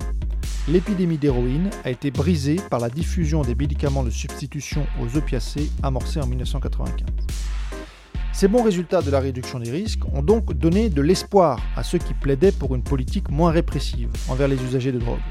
L'épidémie 0.67 1.17
d'héroïne 1.17 1.69
a 1.86 1.91
été 1.91 2.12
brisée 2.12 2.57
par 2.69 2.81
la 2.81 2.89
diffusion 2.89 3.43
des 3.43 3.55
médicaments 3.55 4.03
de 4.03 4.10
substitution 4.10 4.86
aux 5.00 5.15
opiacés 5.15 5.72
amorcés 5.81 6.19
en 6.19 6.27
1995. 6.27 7.05
Ces 8.36 8.50
bons 8.50 8.63
résultats 8.63 9.01
de 9.01 9.10
la 9.10 9.22
réduction 9.22 9.60
des 9.60 9.72
risques 9.72 10.01
ont 10.12 10.22
donc 10.22 10.51
donné 10.51 10.89
de 10.89 11.01
l'espoir 11.01 11.58
à 11.77 11.84
ceux 11.84 12.00
qui 12.00 12.13
plaidaient 12.13 12.51
pour 12.51 12.75
une 12.75 12.84
politique 12.84 13.30
moins 13.30 13.50
répressive 13.50 14.10
envers 14.27 14.50
les 14.50 14.62
usagers 14.62 14.92
de 14.92 15.00
drogue. 15.00 15.22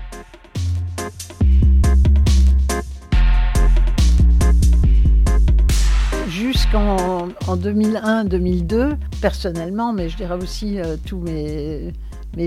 jusqu'en 6.29 7.29
en 7.47 7.57
2001-2002, 7.57 8.97
personnellement, 9.21 9.93
mais 9.93 10.09
je 10.09 10.17
dirais 10.17 10.35
aussi 10.35 10.81
euh, 10.81 10.97
tous 11.07 11.19
mes, 11.19 11.93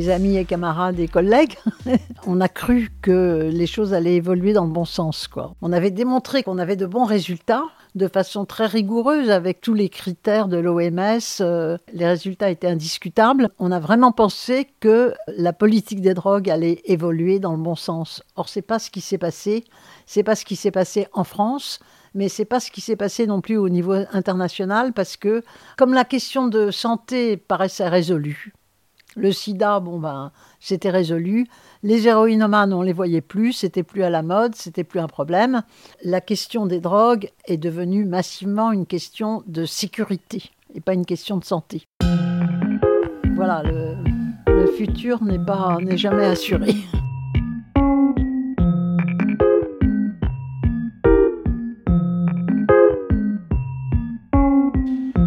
amis 0.10 0.38
et 0.38 0.44
camarades 0.44 1.00
et 1.00 1.08
collègues, 1.08 1.56
on 2.26 2.42
a 2.42 2.50
cru 2.50 2.90
que 3.02 3.50
les 3.54 3.68
choses 3.68 3.94
allaient 3.94 4.16
évoluer 4.16 4.54
dans 4.54 4.66
le 4.66 4.72
bon 4.72 4.86
sens. 4.86 5.30
On 5.62 5.72
avait 5.72 5.92
démontré 5.92 6.42
qu'on 6.42 6.58
avait 6.58 6.76
de 6.76 6.88
bons 6.88 7.06
résultats 7.06 7.64
de 7.98 8.08
façon 8.08 8.46
très 8.46 8.66
rigoureuse 8.66 9.30
avec 9.30 9.60
tous 9.60 9.74
les 9.74 9.90
critères 9.90 10.48
de 10.48 10.58
l'OMS. 10.58 11.20
Euh, 11.42 11.78
les 11.94 12.08
résultats 12.08 12.50
étaient 12.50 12.68
indiscutables. 12.68 13.50
On 13.60 13.72
a 13.72 13.80
vraiment 13.80 14.12
pensé 14.12 14.68
que 14.80 15.14
la 15.28 15.54
politique 15.54 16.02
des 16.02 16.14
drogues 16.14 16.50
allait 16.50 16.82
évoluer 16.86 17.40
dans 17.40 17.52
le 17.52 17.62
bon 17.62 17.76
sens. 17.76 18.24
Or, 18.36 18.48
c'est 18.48 18.62
pas 18.62 18.80
ce 18.80 18.90
qui 18.90 19.02
s'est 19.02 19.18
passé. 19.18 19.66
C'est 20.06 20.24
pas 20.24 20.36
ce 20.36 20.46
qui 20.46 20.56
s'est 20.56 20.72
passé 20.72 21.08
en 21.14 21.24
France 21.24 21.80
mais 22.14 22.30
c'est 22.30 22.46
pas 22.46 22.60
ce 22.60 22.72
qui 22.72 22.82
s'est 22.82 22.96
passé 22.96 23.28
non 23.28 23.42
plus 23.42 23.58
au 23.58 23.70
niveau 23.70 23.94
international 24.12 24.92
parce 24.92 25.18
que 25.18 25.44
comme 25.78 25.94
la 25.94 26.04
question 26.04 26.48
de 26.48 26.72
santé 26.72 27.38
paraissait 27.38 27.88
résolue, 27.88 28.54
le 29.18 29.32
sida, 29.32 29.80
bon 29.80 30.00
ben, 30.00 30.32
c'était 30.60 30.92
résolu. 30.92 31.48
Les 31.84 32.08
héroïnomanes, 32.08 32.72
on 32.72 32.84
les 32.84 32.94
voyait 32.94 33.22
plus, 33.22 33.52
c'était 33.52 33.84
plus 33.84 34.04
à 34.04 34.10
la 34.10 34.22
mode, 34.22 34.56
c'était 34.56 34.84
plus 34.84 35.00
un 35.00 35.08
problème. 35.08 35.64
La 36.04 36.22
question 36.22 36.68
des 36.68 36.80
drogues 36.80 37.32
est 37.46 37.58
devenue 37.58 38.06
massivement 38.06 38.72
une 38.72 38.86
question 38.86 39.44
de 39.48 39.66
sécurité 39.66 40.44
et 40.76 40.82
pas 40.82 40.94
une 40.94 41.06
question 41.06 41.38
de 41.38 41.44
santé. 41.44 41.84
Voilà, 43.36 43.64
le, 43.64 43.96
le 44.48 44.68
futur 44.68 45.24
n'est 45.24 45.44
pas 45.44 45.78
n'est 45.82 45.98
jamais 45.98 46.26
assuré. 46.26 46.76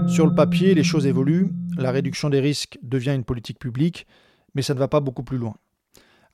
Sur 0.09 0.27
le 0.27 0.35
papier, 0.35 0.75
les 0.75 0.83
choses 0.83 1.07
évoluent, 1.07 1.51
la 1.77 1.91
réduction 1.91 2.31
des 2.31 2.41
risques 2.41 2.79
devient 2.83 3.15
une 3.15 3.25
politique 3.25 3.59
publique, 3.59 4.07
mais 4.55 4.63
ça 4.63 4.75
ne 4.75 4.79
va 4.79 4.89
pas 4.89 5.01
beaucoup 5.01 5.23
plus 5.23 5.39
loin. 5.39 5.55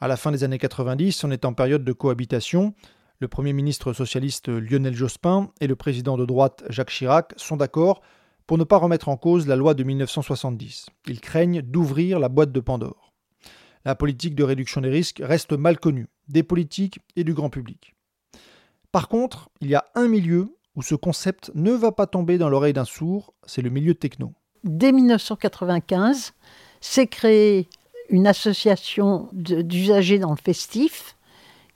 À 0.00 0.08
la 0.08 0.16
fin 0.16 0.30
des 0.30 0.44
années 0.44 0.58
90, 0.58 1.24
on 1.24 1.30
est 1.30 1.44
en 1.44 1.54
période 1.54 1.84
de 1.84 1.92
cohabitation. 1.92 2.74
Le 3.18 3.28
Premier 3.28 3.52
ministre 3.52 3.92
socialiste 3.92 4.48
Lionel 4.48 4.94
Jospin 4.94 5.50
et 5.60 5.66
le 5.66 5.76
président 5.76 6.16
de 6.16 6.26
droite 6.26 6.64
Jacques 6.68 6.90
Chirac 6.90 7.32
sont 7.36 7.56
d'accord 7.56 8.02
pour 8.46 8.58
ne 8.58 8.64
pas 8.64 8.76
remettre 8.76 9.08
en 9.08 9.16
cause 9.16 9.46
la 9.46 9.56
loi 9.56 9.74
de 9.74 9.82
1970. 9.82 10.86
Ils 11.06 11.20
craignent 11.20 11.62
d'ouvrir 11.62 12.18
la 12.18 12.28
boîte 12.28 12.52
de 12.52 12.60
Pandore. 12.60 13.14
La 13.84 13.94
politique 13.94 14.34
de 14.34 14.44
réduction 14.44 14.80
des 14.80 14.90
risques 14.90 15.22
reste 15.22 15.52
mal 15.52 15.78
connue 15.78 16.08
des 16.28 16.42
politiques 16.42 16.98
et 17.14 17.24
du 17.24 17.34
grand 17.34 17.50
public. 17.50 17.94
Par 18.92 19.08
contre, 19.08 19.48
il 19.60 19.68
y 19.68 19.74
a 19.74 19.84
un 19.94 20.08
milieu 20.08 20.56
où 20.74 20.82
ce 20.82 20.94
concept 20.94 21.50
ne 21.54 21.72
va 21.72 21.92
pas 21.92 22.06
tomber 22.06 22.38
dans 22.38 22.48
l'oreille 22.48 22.72
d'un 22.72 22.84
sourd, 22.84 23.34
c'est 23.46 23.62
le 23.62 23.70
milieu 23.70 23.94
techno. 23.94 24.34
Dès 24.66 24.90
1995, 24.90 26.32
s'est 26.80 27.06
créée 27.06 27.68
une 28.08 28.26
association 28.26 29.28
d'usagers 29.32 30.18
dans 30.18 30.30
le 30.30 30.36
festif 30.36 31.16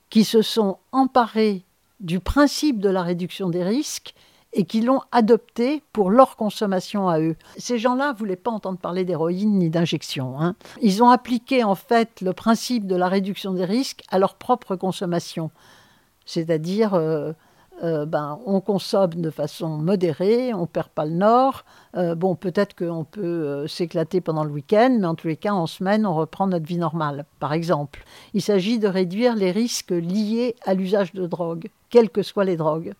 qui 0.09 0.25
se 0.25 0.41
sont 0.41 0.77
emparés 0.91 1.63
du 2.01 2.19
principe 2.19 2.79
de 2.79 2.89
la 2.89 3.01
réduction 3.01 3.49
des 3.49 3.63
risques 3.63 4.13
et 4.53 4.65
qui 4.65 4.81
l'ont 4.81 4.99
adopté 5.13 5.81
pour 5.93 6.09
leur 6.09 6.35
consommation 6.35 7.07
à 7.07 7.21
eux. 7.21 7.37
Ces 7.57 7.79
gens-là 7.79 8.11
ne 8.11 8.17
voulaient 8.17 8.35
pas 8.35 8.51
entendre 8.51 8.77
parler 8.77 9.05
d'héroïne 9.05 9.57
ni 9.57 9.69
d'injection. 9.69 10.37
Hein. 10.41 10.55
Ils 10.81 11.01
ont 11.01 11.09
appliqué 11.09 11.63
en 11.63 11.75
fait 11.75 12.19
le 12.19 12.33
principe 12.33 12.87
de 12.87 12.97
la 12.97 13.07
réduction 13.07 13.53
des 13.53 13.63
risques 13.63 14.03
à 14.09 14.19
leur 14.19 14.35
propre 14.35 14.75
consommation, 14.75 15.49
c'est-à-dire 16.25 16.93
euh, 16.93 17.31
euh, 17.83 18.05
ben, 18.05 18.39
on 18.45 18.61
consomme 18.61 19.15
de 19.15 19.29
façon 19.31 19.69
modérée, 19.69 20.53
on 20.53 20.67
perd 20.67 20.89
pas 20.89 21.05
le 21.05 21.13
nord. 21.13 21.65
Euh, 21.97 22.13
bon, 22.13 22.35
peut-être 22.35 22.75
qu'on 22.75 23.03
peut, 23.03 23.21
euh, 23.21 23.67
s'éclater 23.67 24.21
pendant 24.21 24.43
le 24.43 24.51
week-end, 24.51 24.95
mais 24.99 25.07
en 25.07 25.15
tous 25.15 25.27
les 25.27 25.35
cas, 25.35 25.53
en 25.53 25.65
semaine, 25.65 26.05
on 26.05 26.13
reprend 26.13 26.45
notre 26.45 26.67
vie 26.67 26.77
normale, 26.77 27.25
par 27.39 27.53
exemple. 27.53 28.03
Il 28.33 28.41
s'agit 28.41 28.77
de 28.77 28.87
réduire 28.87 29.35
les 29.35 29.51
risques 29.51 29.91
liés 29.91 30.55
à 30.63 30.75
l'usage 30.75 31.13
de 31.13 31.25
drogue, 31.25 31.69
quelles 31.89 32.11
que 32.11 32.21
soient 32.21 32.45
les 32.45 32.57
drogues. 32.57 32.93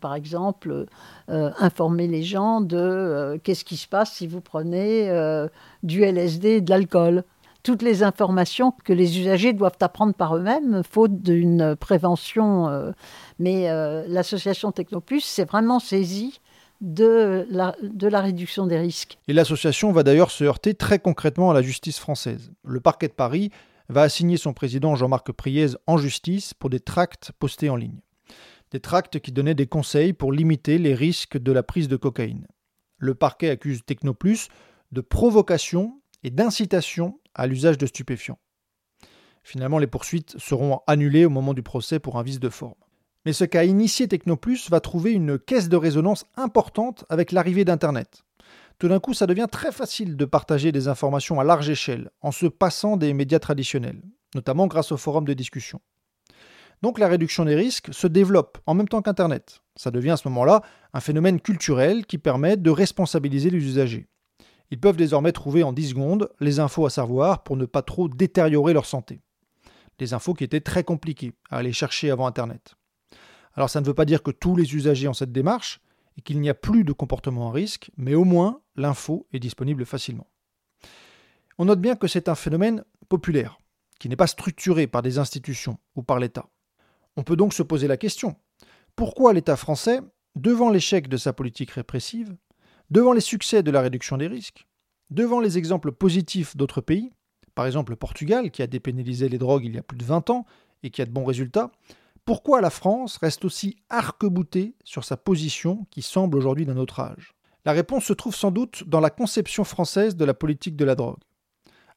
Par 0.00 0.14
exemple, 0.14 0.84
informer 1.28 2.08
les 2.08 2.22
gens 2.22 2.60
de 2.60 3.40
qu'est-ce 3.42 3.64
qui 3.64 3.78
se 3.78 3.88
passe 3.88 4.12
si 4.12 4.26
vous 4.26 4.42
prenez 4.42 5.10
du 5.82 6.02
LSD 6.02 6.48
et 6.48 6.60
de 6.60 6.68
l'alcool 6.68 7.24
toutes 7.68 7.82
les 7.82 8.02
informations 8.02 8.72
que 8.82 8.94
les 8.94 9.20
usagers 9.20 9.52
doivent 9.52 9.76
apprendre 9.80 10.14
par 10.14 10.34
eux-mêmes, 10.34 10.80
faute 10.90 11.20
d'une 11.20 11.76
prévention. 11.76 12.94
Mais 13.38 13.68
euh, 13.68 14.06
l'association 14.08 14.72
Technoplus 14.72 15.20
s'est 15.20 15.44
vraiment 15.44 15.78
saisie 15.78 16.40
de 16.80 17.46
la, 17.50 17.76
de 17.82 18.08
la 18.08 18.22
réduction 18.22 18.66
des 18.66 18.78
risques. 18.78 19.18
Et 19.28 19.34
l'association 19.34 19.92
va 19.92 20.02
d'ailleurs 20.02 20.30
se 20.30 20.44
heurter 20.44 20.72
très 20.72 20.98
concrètement 20.98 21.50
à 21.50 21.52
la 21.52 21.60
justice 21.60 21.98
française. 21.98 22.52
Le 22.64 22.80
parquet 22.80 23.08
de 23.08 23.12
Paris 23.12 23.50
va 23.90 24.00
assigner 24.00 24.38
son 24.38 24.54
président 24.54 24.94
Jean-Marc 24.94 25.30
Priez 25.32 25.66
en 25.86 25.98
justice 25.98 26.54
pour 26.54 26.70
des 26.70 26.80
tracts 26.80 27.32
postés 27.38 27.68
en 27.68 27.76
ligne. 27.76 28.00
Des 28.70 28.80
tracts 28.80 29.18
qui 29.18 29.30
donnaient 29.30 29.52
des 29.52 29.66
conseils 29.66 30.14
pour 30.14 30.32
limiter 30.32 30.78
les 30.78 30.94
risques 30.94 31.36
de 31.36 31.52
la 31.52 31.62
prise 31.62 31.88
de 31.88 31.96
cocaïne. 31.96 32.46
Le 32.96 33.14
parquet 33.14 33.50
accuse 33.50 33.84
Technoplus 33.84 34.48
de 34.90 35.02
provocation 35.02 36.00
et 36.22 36.30
d'incitation 36.30 37.20
à 37.34 37.46
l'usage 37.46 37.78
de 37.78 37.86
stupéfiants. 37.86 38.38
Finalement, 39.42 39.78
les 39.78 39.86
poursuites 39.86 40.36
seront 40.38 40.80
annulées 40.86 41.24
au 41.24 41.30
moment 41.30 41.54
du 41.54 41.62
procès 41.62 41.98
pour 41.98 42.18
un 42.18 42.22
vice 42.22 42.40
de 42.40 42.48
forme. 42.48 42.74
Mais 43.24 43.32
ce 43.32 43.44
qu'a 43.44 43.64
initié 43.64 44.08
Technoplus 44.08 44.68
va 44.70 44.80
trouver 44.80 45.12
une 45.12 45.38
caisse 45.38 45.68
de 45.68 45.76
résonance 45.76 46.24
importante 46.36 47.04
avec 47.08 47.32
l'arrivée 47.32 47.64
d'Internet. 47.64 48.24
Tout 48.78 48.88
d'un 48.88 49.00
coup, 49.00 49.14
ça 49.14 49.26
devient 49.26 49.48
très 49.50 49.72
facile 49.72 50.16
de 50.16 50.24
partager 50.24 50.70
des 50.70 50.86
informations 50.86 51.40
à 51.40 51.44
large 51.44 51.68
échelle, 51.68 52.10
en 52.20 52.30
se 52.30 52.46
passant 52.46 52.96
des 52.96 53.12
médias 53.12 53.40
traditionnels, 53.40 54.02
notamment 54.34 54.66
grâce 54.66 54.92
aux 54.92 54.96
forums 54.96 55.24
de 55.24 55.34
discussion. 55.34 55.80
Donc 56.82 56.98
la 56.98 57.08
réduction 57.08 57.44
des 57.44 57.56
risques 57.56 57.92
se 57.92 58.06
développe 58.06 58.58
en 58.66 58.74
même 58.74 58.88
temps 58.88 59.02
qu'Internet. 59.02 59.60
Ça 59.76 59.90
devient 59.90 60.10
à 60.10 60.16
ce 60.16 60.28
moment-là 60.28 60.62
un 60.92 61.00
phénomène 61.00 61.40
culturel 61.40 62.06
qui 62.06 62.18
permet 62.18 62.56
de 62.56 62.70
responsabiliser 62.70 63.50
les 63.50 63.58
usagers. 63.58 64.06
Ils 64.70 64.80
peuvent 64.80 64.96
désormais 64.96 65.32
trouver 65.32 65.62
en 65.62 65.72
10 65.72 65.90
secondes 65.90 66.30
les 66.40 66.60
infos 66.60 66.86
à 66.86 66.90
savoir 66.90 67.42
pour 67.42 67.56
ne 67.56 67.64
pas 67.64 67.82
trop 67.82 68.08
détériorer 68.08 68.72
leur 68.72 68.86
santé. 68.86 69.20
Des 69.98 70.14
infos 70.14 70.34
qui 70.34 70.44
étaient 70.44 70.60
très 70.60 70.84
compliquées 70.84 71.32
à 71.50 71.58
aller 71.58 71.72
chercher 71.72 72.10
avant 72.10 72.26
Internet. 72.26 72.74
Alors 73.54 73.70
ça 73.70 73.80
ne 73.80 73.86
veut 73.86 73.94
pas 73.94 74.04
dire 74.04 74.22
que 74.22 74.30
tous 74.30 74.56
les 74.56 74.74
usagers 74.74 75.08
ont 75.08 75.14
cette 75.14 75.32
démarche 75.32 75.80
et 76.16 76.20
qu'il 76.20 76.40
n'y 76.40 76.50
a 76.50 76.54
plus 76.54 76.84
de 76.84 76.92
comportement 76.92 77.48
à 77.48 77.52
risque, 77.52 77.90
mais 77.96 78.14
au 78.14 78.24
moins 78.24 78.60
l'info 78.76 79.26
est 79.32 79.40
disponible 79.40 79.86
facilement. 79.86 80.28
On 81.58 81.64
note 81.64 81.80
bien 81.80 81.96
que 81.96 82.06
c'est 82.06 82.28
un 82.28 82.34
phénomène 82.34 82.84
populaire, 83.08 83.58
qui 83.98 84.08
n'est 84.08 84.16
pas 84.16 84.26
structuré 84.26 84.86
par 84.86 85.02
des 85.02 85.18
institutions 85.18 85.78
ou 85.96 86.02
par 86.02 86.18
l'État. 86.18 86.48
On 87.16 87.24
peut 87.24 87.36
donc 87.36 87.52
se 87.52 87.64
poser 87.64 87.88
la 87.88 87.96
question, 87.96 88.36
pourquoi 88.94 89.32
l'État 89.32 89.56
français, 89.56 90.00
devant 90.36 90.70
l'échec 90.70 91.08
de 91.08 91.16
sa 91.16 91.32
politique 91.32 91.72
répressive, 91.72 92.36
devant 92.90 93.12
les 93.12 93.20
succès 93.20 93.62
de 93.62 93.70
la 93.70 93.80
réduction 93.80 94.16
des 94.16 94.26
risques, 94.26 94.66
devant 95.10 95.40
les 95.40 95.58
exemples 95.58 95.92
positifs 95.92 96.56
d'autres 96.56 96.80
pays, 96.80 97.12
par 97.54 97.66
exemple 97.66 97.92
le 97.92 97.96
Portugal 97.96 98.50
qui 98.50 98.62
a 98.62 98.66
dépénalisé 98.66 99.28
les 99.28 99.38
drogues 99.38 99.64
il 99.64 99.74
y 99.74 99.78
a 99.78 99.82
plus 99.82 99.98
de 99.98 100.04
20 100.04 100.30
ans 100.30 100.46
et 100.82 100.90
qui 100.90 101.02
a 101.02 101.06
de 101.06 101.10
bons 101.10 101.24
résultats, 101.24 101.72
Pourquoi 102.24 102.60
la 102.60 102.68
France 102.68 103.16
reste 103.16 103.46
aussi 103.46 103.76
arc-boutée 103.88 104.74
sur 104.84 105.02
sa 105.02 105.16
position 105.16 105.86
qui 105.90 106.02
semble 106.02 106.36
aujourd'hui 106.36 106.66
d'un 106.66 106.76
autre 106.76 107.00
âge? 107.00 107.34
La 107.64 107.72
réponse 107.72 108.04
se 108.04 108.12
trouve 108.12 108.34
sans 108.34 108.50
doute 108.50 108.84
dans 108.86 109.00
la 109.00 109.08
conception 109.10 109.64
française 109.64 110.14
de 110.14 110.24
la 110.26 110.34
politique 110.34 110.76
de 110.76 110.84
la 110.84 110.94
drogue. 110.94 111.22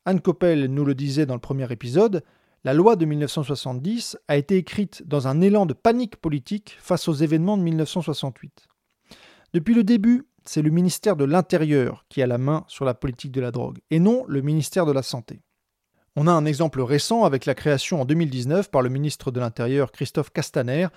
Anne 0.06 0.22
Coppel 0.22 0.66
nous 0.66 0.86
le 0.86 0.96
disait 0.96 1.26
dans 1.26 1.34
le 1.34 1.42
premier 1.42 1.70
épisode, 1.72 2.24
la 2.64 2.74
loi 2.74 2.96
de 2.96 3.06
1970 3.06 4.18
a 4.28 4.38
été 4.38 4.56
écrite 4.56 5.06
dans 5.06 5.28
un 5.28 5.42
élan 5.42 5.66
de 5.66 5.74
panique 5.74 6.16
politique 6.16 6.78
face 6.80 7.08
aux 7.08 7.14
événements 7.14 7.58
de 7.58 7.64
1968. 7.64 8.68
Depuis 9.54 9.74
le 9.74 9.84
début, 9.84 10.28
c'est 10.46 10.62
le 10.62 10.70
ministère 10.70 11.16
de 11.16 11.26
l'Intérieur 11.26 12.06
qui 12.10 12.22
a 12.22 12.28
la 12.28 12.38
main 12.38 12.64
sur 12.68 12.86
la 12.86 12.94
politique 12.94 13.32
de 13.32 13.42
la 13.42 13.52
drogue, 13.52 13.80
et 13.90 14.00
non 14.00 14.26
le 14.28 14.42
ministère 14.42 14.86
de 14.86 14.92
la 14.92 15.04
Santé. 15.04 15.42
On 16.16 16.28
a 16.28 16.32
un 16.32 16.46
exemple 16.46 16.82
récent 16.82 17.24
avec 17.24 17.46
la 17.46 17.56
création 17.56 18.02
en 18.02 18.06
2019 18.06 18.70
par 18.70 18.82
le 18.82 18.90
ministre 18.90 19.32
de 19.32 19.40
l'Intérieur 19.40 19.92
Christophe 19.92 20.32
Castaner 20.32 20.88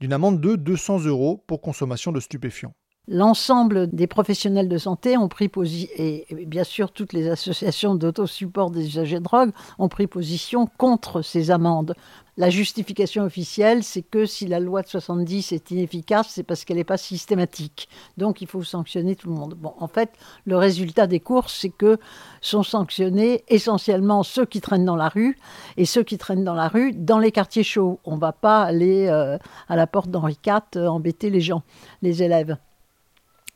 d'une 0.00 0.12
amende 0.12 0.40
de 0.40 0.56
200 0.56 1.04
euros 1.04 1.44
pour 1.46 1.60
consommation 1.60 2.10
de 2.10 2.18
stupéfiants. 2.18 2.74
L'ensemble 3.06 3.94
des 3.94 4.06
professionnels 4.06 4.68
de 4.68 4.78
santé 4.78 5.18
ont 5.18 5.28
pris 5.28 5.50
position, 5.50 5.92
et 5.98 6.24
bien 6.46 6.64
sûr 6.64 6.90
toutes 6.90 7.12
les 7.12 7.28
associations 7.28 7.94
d'autosupport 7.94 8.70
des 8.70 8.86
usagers 8.86 9.18
de 9.18 9.24
drogue 9.24 9.50
ont 9.78 9.88
pris 9.88 10.06
position 10.06 10.70
contre 10.78 11.20
ces 11.20 11.50
amendes. 11.50 11.94
La 12.38 12.48
justification 12.48 13.22
officielle, 13.22 13.84
c'est 13.84 14.00
que 14.00 14.24
si 14.24 14.46
la 14.46 14.58
loi 14.58 14.80
de 14.80 14.88
70 14.88 15.52
est 15.52 15.70
inefficace, 15.70 16.28
c'est 16.30 16.42
parce 16.42 16.64
qu'elle 16.64 16.78
n'est 16.78 16.84
pas 16.84 16.96
systématique. 16.96 17.90
Donc 18.16 18.40
il 18.40 18.48
faut 18.48 18.62
sanctionner 18.62 19.16
tout 19.16 19.28
le 19.28 19.34
monde. 19.34 19.54
Bon, 19.54 19.74
en 19.78 19.86
fait, 19.86 20.10
le 20.46 20.56
résultat 20.56 21.06
des 21.06 21.20
courses, 21.20 21.58
c'est 21.60 21.68
que 21.68 21.98
sont 22.40 22.62
sanctionnés 22.62 23.44
essentiellement 23.48 24.22
ceux 24.22 24.46
qui 24.46 24.62
traînent 24.62 24.86
dans 24.86 24.96
la 24.96 25.10
rue, 25.10 25.36
et 25.76 25.84
ceux 25.84 26.04
qui 26.04 26.16
traînent 26.16 26.44
dans 26.44 26.54
la 26.54 26.68
rue 26.68 26.92
dans 26.92 27.18
les 27.18 27.32
quartiers 27.32 27.64
chauds. 27.64 28.00
On 28.04 28.14
ne 28.14 28.20
va 28.20 28.32
pas 28.32 28.62
aller 28.62 29.08
euh, 29.08 29.36
à 29.68 29.76
la 29.76 29.86
porte 29.86 30.08
d'Henri 30.08 30.38
IV 30.44 30.60
euh, 30.76 30.86
embêter 30.86 31.28
les 31.28 31.42
gens, 31.42 31.62
les 32.00 32.22
élèves. 32.22 32.56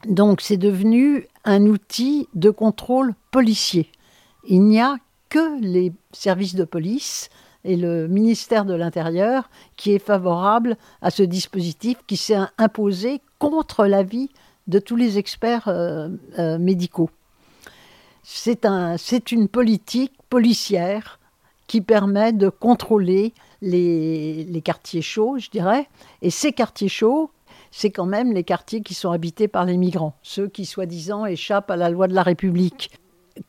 Donc 0.06 0.40
c'est 0.40 0.56
devenu 0.56 1.26
un 1.44 1.66
outil 1.66 2.28
de 2.34 2.50
contrôle 2.50 3.14
policier. 3.30 3.90
Il 4.46 4.62
n'y 4.62 4.80
a 4.80 4.96
que 5.28 5.60
les 5.60 5.92
services 6.12 6.54
de 6.54 6.64
police 6.64 7.30
et 7.64 7.76
le 7.76 8.06
ministère 8.08 8.64
de 8.64 8.74
l'Intérieur 8.74 9.50
qui 9.76 9.92
est 9.92 9.98
favorable 9.98 10.76
à 11.02 11.10
ce 11.10 11.22
dispositif 11.22 11.98
qui 12.06 12.16
s'est 12.16 12.38
imposé 12.56 13.20
contre 13.38 13.86
l'avis 13.86 14.30
de 14.68 14.78
tous 14.78 14.96
les 14.96 15.18
experts 15.18 15.68
euh, 15.68 16.08
euh, 16.38 16.58
médicaux. 16.58 17.10
C'est 18.22 18.66
un, 18.66 18.96
une 19.32 19.48
politique 19.48 20.12
policière 20.28 21.18
qui 21.66 21.80
permet 21.80 22.32
de 22.32 22.48
contrôler 22.48 23.32
les, 23.60 24.44
les, 24.44 24.60
quartiers 24.62 25.02
chauds, 25.02 25.38
je 25.38 25.50
dirais. 25.50 25.88
Et 26.22 26.30
ces 26.30 26.52
quartiers 26.52 26.88
chauds, 26.88 27.30
c'est 27.70 27.90
quand 27.90 28.06
même 28.06 28.32
les 28.32 28.44
quartiers 28.44 28.82
qui 28.82 28.94
sont 28.94 29.10
habités 29.10 29.48
par 29.48 29.64
les 29.64 29.76
migrants, 29.76 30.14
ceux 30.22 30.48
qui 30.48 30.64
soi-disant 30.64 31.26
échappent 31.26 31.70
à 31.70 31.76
la 31.76 31.90
loi 31.90 32.08
de 32.08 32.14
la 32.14 32.22
République. 32.22 32.90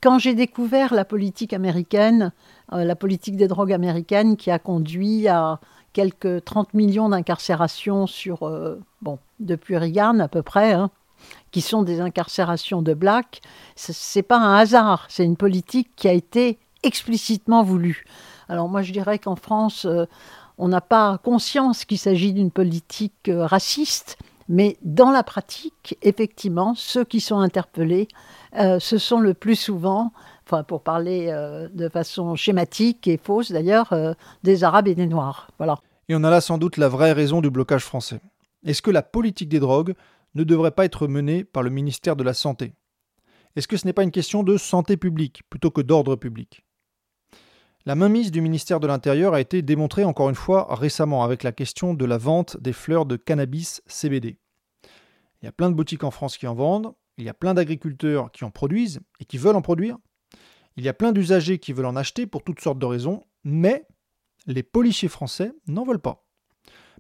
Quand 0.02 0.20
j'ai 0.20 0.36
découvert 0.36 0.94
la 0.94 1.06
politique 1.06 1.54
américaine, 1.54 2.32
euh, 2.74 2.84
la 2.84 2.96
politique 2.96 3.38
des 3.38 3.48
drogues 3.48 3.74
américaines 3.74 4.38
qui 4.38 4.52
a 4.52 4.60
conduit 4.60 5.28
à 5.28 5.60
quelques 5.94 6.46
30 6.46 6.74
millions 6.74 7.10
d'incarcérations 7.10 8.06
sur, 8.06 8.44
euh, 8.44 8.80
bon, 9.02 9.18
depuis 9.40 9.78
Reagan 9.78 10.20
à 10.20 10.28
peu 10.28 10.44
près, 10.44 10.74
hein, 10.74 10.92
qui 11.52 11.62
sont 11.62 11.84
des 11.84 12.02
incarcérations 12.02 12.82
de 12.82 12.94
blacks, 12.94 13.42
c'est 13.76 14.24
pas 14.24 14.38
un 14.38 14.56
hasard, 14.56 15.06
c'est 15.10 15.26
une 15.26 15.38
politique 15.38 15.90
qui 15.96 16.08
a 16.08 16.14
été 16.14 16.60
explicitement 16.84 17.64
voulue. 17.64 18.06
Alors 18.48 18.70
moi 18.70 18.82
je 18.82 18.92
dirais 18.92 19.20
qu'en 19.20 19.36
France, 19.36 19.86
euh, 19.86 20.06
on 20.60 20.68
n'a 20.68 20.82
pas 20.82 21.18
conscience 21.24 21.86
qu'il 21.86 21.98
s'agit 21.98 22.34
d'une 22.34 22.52
politique 22.52 23.32
raciste, 23.34 24.18
mais 24.48 24.78
dans 24.84 25.10
la 25.10 25.24
pratique, 25.24 25.98
effectivement, 26.04 26.76
ceux 26.76 27.06
qui 27.06 27.22
sont 27.22 27.40
interpellés, 27.40 28.08
ce 28.54 28.98
sont 28.98 29.20
le 29.20 29.34
plus 29.34 29.56
souvent 29.56 30.12
pour 30.68 30.82
parler 30.82 31.28
euh, 31.30 31.68
de 31.74 31.90
façon 31.90 32.36
schématique 32.36 33.08
et 33.08 33.18
fausse 33.18 33.52
d'ailleurs, 33.52 33.94
euh, 33.94 34.14
des 34.44 34.64
Arabes 34.64 34.88
et 34.88 34.96
des 34.96 35.08
Noirs. 35.08 35.52
Voilà. 35.58 35.80
Et 36.08 36.16
on 36.16 36.24
a 36.24 36.30
là 36.30 36.42
sans 36.42 36.58
doute 36.58 36.78
la 36.78 36.88
vraie 36.88 37.12
raison 37.12 37.42
du 37.42 37.50
blocage 37.50 37.84
français. 37.84 38.20
Est-ce 38.66 38.82
que 38.82 38.92
la 38.92 39.04
politique 39.04 39.50
des 39.50 39.60
drogues 39.60 39.94
ne 40.36 40.44
devrait 40.44 40.72
pas 40.72 40.86
être 40.86 41.08
menée 41.08 41.44
par 41.44 41.64
le 41.64 41.70
ministère 41.70 42.16
de 42.16 42.24
la 42.24 42.34
Santé? 42.34 42.74
Est-ce 43.56 43.68
que 43.68 43.78
ce 43.78 43.86
n'est 43.86 43.94
pas 43.94 44.04
une 44.04 44.12
question 44.12 44.44
de 44.44 44.58
santé 44.58 44.98
publique 44.98 45.42
plutôt 45.50 45.72
que 45.72 45.82
d'ordre 45.82 46.16
public? 46.16 46.64
La 47.90 47.96
mainmise 47.96 48.30
du 48.30 48.42
ministère 48.42 48.80
de 48.80 48.86
l'Intérieur 48.86 49.34
a 49.34 49.42
été 49.42 49.64
démontrée 49.64 50.04
encore 50.04 50.30
une 50.30 50.36
fois 50.36 50.76
récemment 50.76 51.24
avec 51.24 51.42
la 51.42 51.52
question 51.52 51.96
de 51.96 52.06
la 52.06 52.20
vente 52.20 52.56
des 52.62 52.72
fleurs 52.72 53.08
de 53.08 53.16
cannabis 53.16 53.82
CBD. 53.88 54.38
Il 55.42 55.46
y 55.46 55.48
a 55.48 55.52
plein 55.52 55.72
de 55.72 55.74
boutiques 55.74 56.04
en 56.04 56.12
France 56.12 56.38
qui 56.38 56.46
en 56.46 56.54
vendent, 56.54 56.94
il 57.18 57.24
y 57.24 57.30
a 57.30 57.34
plein 57.34 57.56
d'agriculteurs 57.56 58.32
qui 58.32 58.44
en 58.44 58.52
produisent 58.52 59.00
et 59.20 59.26
qui 59.26 59.40
veulent 59.40 59.56
en 59.56 59.64
produire, 59.64 59.98
il 60.78 60.84
y 60.84 60.88
a 60.88 60.94
plein 60.94 61.12
d'usagers 61.12 61.58
qui 61.58 61.74
veulent 61.74 61.88
en 61.88 61.96
acheter 61.96 62.28
pour 62.28 62.44
toutes 62.44 62.60
sortes 62.60 62.78
de 62.78 62.86
raisons, 62.86 63.24
mais 63.44 63.88
les 64.46 64.62
policiers 64.62 65.10
français 65.10 65.52
n'en 65.66 65.84
veulent 65.84 65.98
pas. 65.98 66.28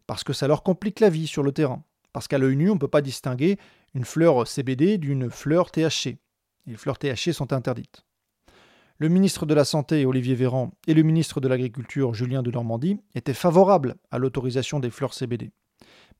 Parce 0.07 0.23
que 0.23 0.33
ça 0.33 0.47
leur 0.47 0.63
complique 0.63 1.01
la 1.01 1.11
vie 1.11 1.27
sur 1.27 1.43
le 1.43 1.51
terrain. 1.51 1.83
Parce 2.13 2.27
qu'à 2.27 2.39
l'œil 2.39 2.55
nu, 2.55 2.71
on 2.71 2.73
ne 2.73 2.79
peut 2.79 2.87
pas 2.87 3.03
distinguer 3.03 3.59
une 3.93 4.05
fleur 4.05 4.47
CBD 4.47 4.97
d'une 4.97 5.29
fleur 5.29 5.69
THC. 5.69 6.17
les 6.65 6.77
fleurs 6.77 6.97
THC 6.97 7.31
sont 7.31 7.53
interdites. 7.53 8.03
Le 9.01 9.07
ministre 9.07 9.45
de 9.45 9.53
la 9.53 9.63
Santé, 9.63 10.05
Olivier 10.05 10.35
Véran, 10.35 10.71
et 10.85 10.93
le 10.93 11.03
ministre 11.03 11.39
de 11.39 11.47
l'Agriculture, 11.47 12.13
Julien 12.13 12.43
de 12.43 12.51
Normandie, 12.51 12.97
étaient 13.15 13.33
favorables 13.33 13.95
à 14.11 14.17
l'autorisation 14.17 14.81
des 14.81 14.89
fleurs 14.89 15.13
CBD. 15.13 15.51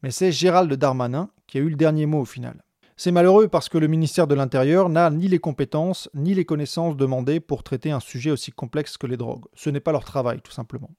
Mais 0.02 0.12
c'est 0.12 0.32
Gérald 0.32 0.74
Darmanin 0.74 1.30
qui 1.46 1.58
a 1.58 1.62
eu 1.62 1.68
le 1.68 1.76
dernier 1.76 2.06
mot 2.06 2.22
au 2.22 2.26
final. 2.26 2.64
C'est 2.96 3.12
malheureux 3.12 3.50
parce 3.50 3.68
que 3.68 3.78
le 3.78 3.88
ministère 3.88 4.28
de 4.28 4.36
l'Intérieur 4.36 4.88
n'a 4.88 5.10
ni 5.10 5.28
les 5.28 5.40
compétences 5.40 6.10
ni 6.14 6.34
les 6.34 6.46
connaissances 6.46 6.96
demandées 6.96 7.42
pour 7.42 7.64
traiter 7.64 7.92
un 7.92 8.00
sujet 8.00 8.32
aussi 8.32 8.54
complexe 8.54 8.98
que 8.98 9.08
les 9.08 9.18
drogues. 9.18 9.44
Ce 9.56 9.70
n'est 9.70 9.82
pas 9.82 9.92
leur 9.92 10.06
travail, 10.06 10.40
tout 10.42 10.54
simplement. 10.54 10.92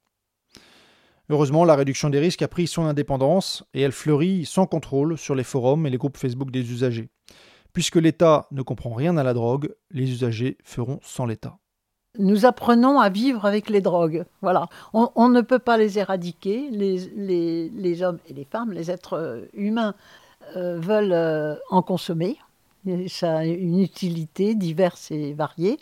Heureusement, 1.30 1.64
la 1.64 1.76
réduction 1.76 2.10
des 2.10 2.18
risques 2.18 2.42
a 2.42 2.48
pris 2.48 2.66
son 2.66 2.84
indépendance 2.84 3.64
et 3.72 3.80
elle 3.80 3.92
fleurit 3.92 4.44
sans 4.44 4.66
contrôle 4.66 5.16
sur 5.16 5.34
les 5.34 5.44
forums 5.44 5.86
et 5.86 5.90
les 5.90 5.96
groupes 5.96 6.18
Facebook 6.18 6.50
des 6.50 6.72
usagers. 6.72 7.08
Puisque 7.72 7.96
l'État 7.96 8.48
ne 8.50 8.60
comprend 8.60 8.92
rien 8.92 9.16
à 9.16 9.22
la 9.22 9.32
drogue, 9.32 9.74
les 9.90 10.10
usagers 10.10 10.58
feront 10.62 11.00
sans 11.02 11.24
l'État. 11.24 11.59
Nous 12.18 12.44
apprenons 12.44 12.98
à 12.98 13.08
vivre 13.08 13.46
avec 13.46 13.70
les 13.70 13.80
drogues. 13.80 14.24
Voilà. 14.42 14.68
On, 14.92 15.28
ne 15.28 15.40
peut 15.42 15.60
pas 15.60 15.76
les 15.76 15.98
éradiquer, 15.98 16.68
les, 16.70 18.02
hommes 18.02 18.18
et 18.28 18.32
les 18.32 18.44
femmes, 18.44 18.72
les 18.72 18.90
êtres 18.90 19.48
humains 19.54 19.94
euh, 20.56 20.80
veulent 20.80 21.12
euh, 21.12 21.54
en 21.70 21.82
consommer. 21.82 22.36
ça 23.06 23.38
a 23.38 23.44
une 23.44 23.80
utilité 23.80 24.56
diverse 24.56 25.12
et 25.12 25.34
variée. 25.34 25.78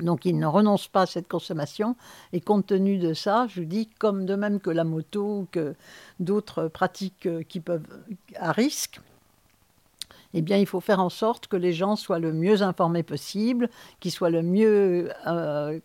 Donc 0.00 0.24
ils 0.24 0.36
ne 0.36 0.46
renoncent 0.46 0.88
pas 0.88 1.02
à 1.02 1.06
cette 1.06 1.28
consommation. 1.28 1.94
Et 2.32 2.40
compte 2.40 2.66
tenu 2.66 2.98
de 2.98 3.14
ça, 3.14 3.46
je 3.48 3.62
dis, 3.62 3.88
comme 4.00 4.26
de 4.26 4.34
même 4.34 4.58
que 4.58 4.70
la 4.70 4.84
moto, 4.84 5.46
que 5.52 5.76
d'autres 6.18 6.66
pratiques 6.66 7.26
euh, 7.26 7.42
qui 7.44 7.60
peuvent 7.60 7.86
à 8.36 8.50
risque, 8.50 9.00
eh 10.34 10.42
bien, 10.42 10.56
il 10.56 10.66
faut 10.66 10.80
faire 10.80 11.00
en 11.00 11.08
sorte 11.08 11.46
que 11.46 11.56
les 11.56 11.72
gens 11.72 11.96
soient 11.96 12.18
le 12.18 12.32
mieux 12.32 12.62
informés 12.62 13.02
possible, 13.02 13.68
qu'ils 14.00 14.12
soient 14.12 14.30
le 14.30 14.42
mieux 14.42 15.10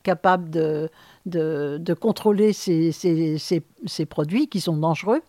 capables 0.04 0.50
de, 0.50 0.90
de, 1.26 1.94
contrôler 1.94 2.54
ces, 2.54 2.92
ces, 2.92 3.38
ces, 3.38 4.06
produits 4.06 4.48
qui 4.48 4.62
sont 4.62 4.78
dangereux 4.78 5.22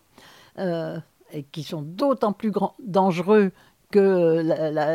et 0.57 1.43
qui 1.51 1.63
sont 1.63 1.81
d'autant 1.81 2.33
plus 2.33 2.51
dangereux 2.79 3.51
que 3.91 4.41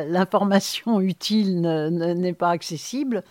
l'information 0.09 1.01
utile 1.01 1.61
n'est 1.61 2.33
pas 2.33 2.51
accessible. 2.51 3.23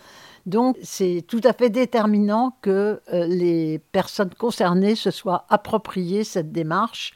Donc 0.46 0.76
c'est 0.82 1.24
tout 1.26 1.40
à 1.44 1.54
fait 1.54 1.70
déterminant 1.70 2.56
que 2.60 3.00
euh, 3.12 3.26
les 3.26 3.78
personnes 3.78 4.34
concernées 4.34 4.94
se 4.94 5.10
soient 5.10 5.46
appropriées 5.48 6.22
cette 6.22 6.52
démarche. 6.52 7.14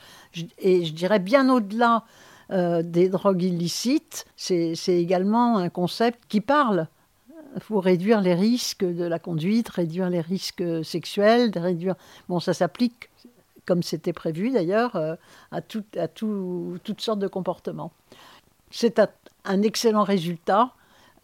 Et 0.59 0.85
je 0.85 0.95
dirais 0.95 1.19
bien 1.19 1.51
au-delà 1.51 2.05
euh, 2.51 2.83
des 2.83 3.09
drogues 3.09 3.43
illicites, 3.43 4.27
c'est 4.37 4.75
également 4.89 5.59
un 5.59 5.69
concept 5.69 6.21
qui 6.29 6.41
parle. 6.41 6.89
Il 7.55 7.63
faut 7.63 7.81
réduire 7.81 8.21
les 8.21 8.35
risques 8.35 8.85
de 8.85 9.05
la 9.05 9.19
conduite, 9.19 9.69
réduire 9.69 10.11
les 10.11 10.21
risques 10.21 10.65
sexuels, 10.85 11.51
réduire... 11.57 11.95
Bon, 12.29 12.41
ça 12.41 12.55
s'applique 12.55 13.11
comme 13.69 13.83
c'était 13.83 14.15
prévu 14.15 14.51
d'ailleurs, 14.51 14.97
euh, 14.97 15.15
à, 15.53 15.59
à 15.59 16.09
toutes 16.09 17.01
sortes 17.01 17.19
de 17.19 17.29
comportements. 17.29 17.93
C'est 18.71 18.99
un, 19.45 19.63
excellent 19.63 20.05
résultat. 20.05 20.73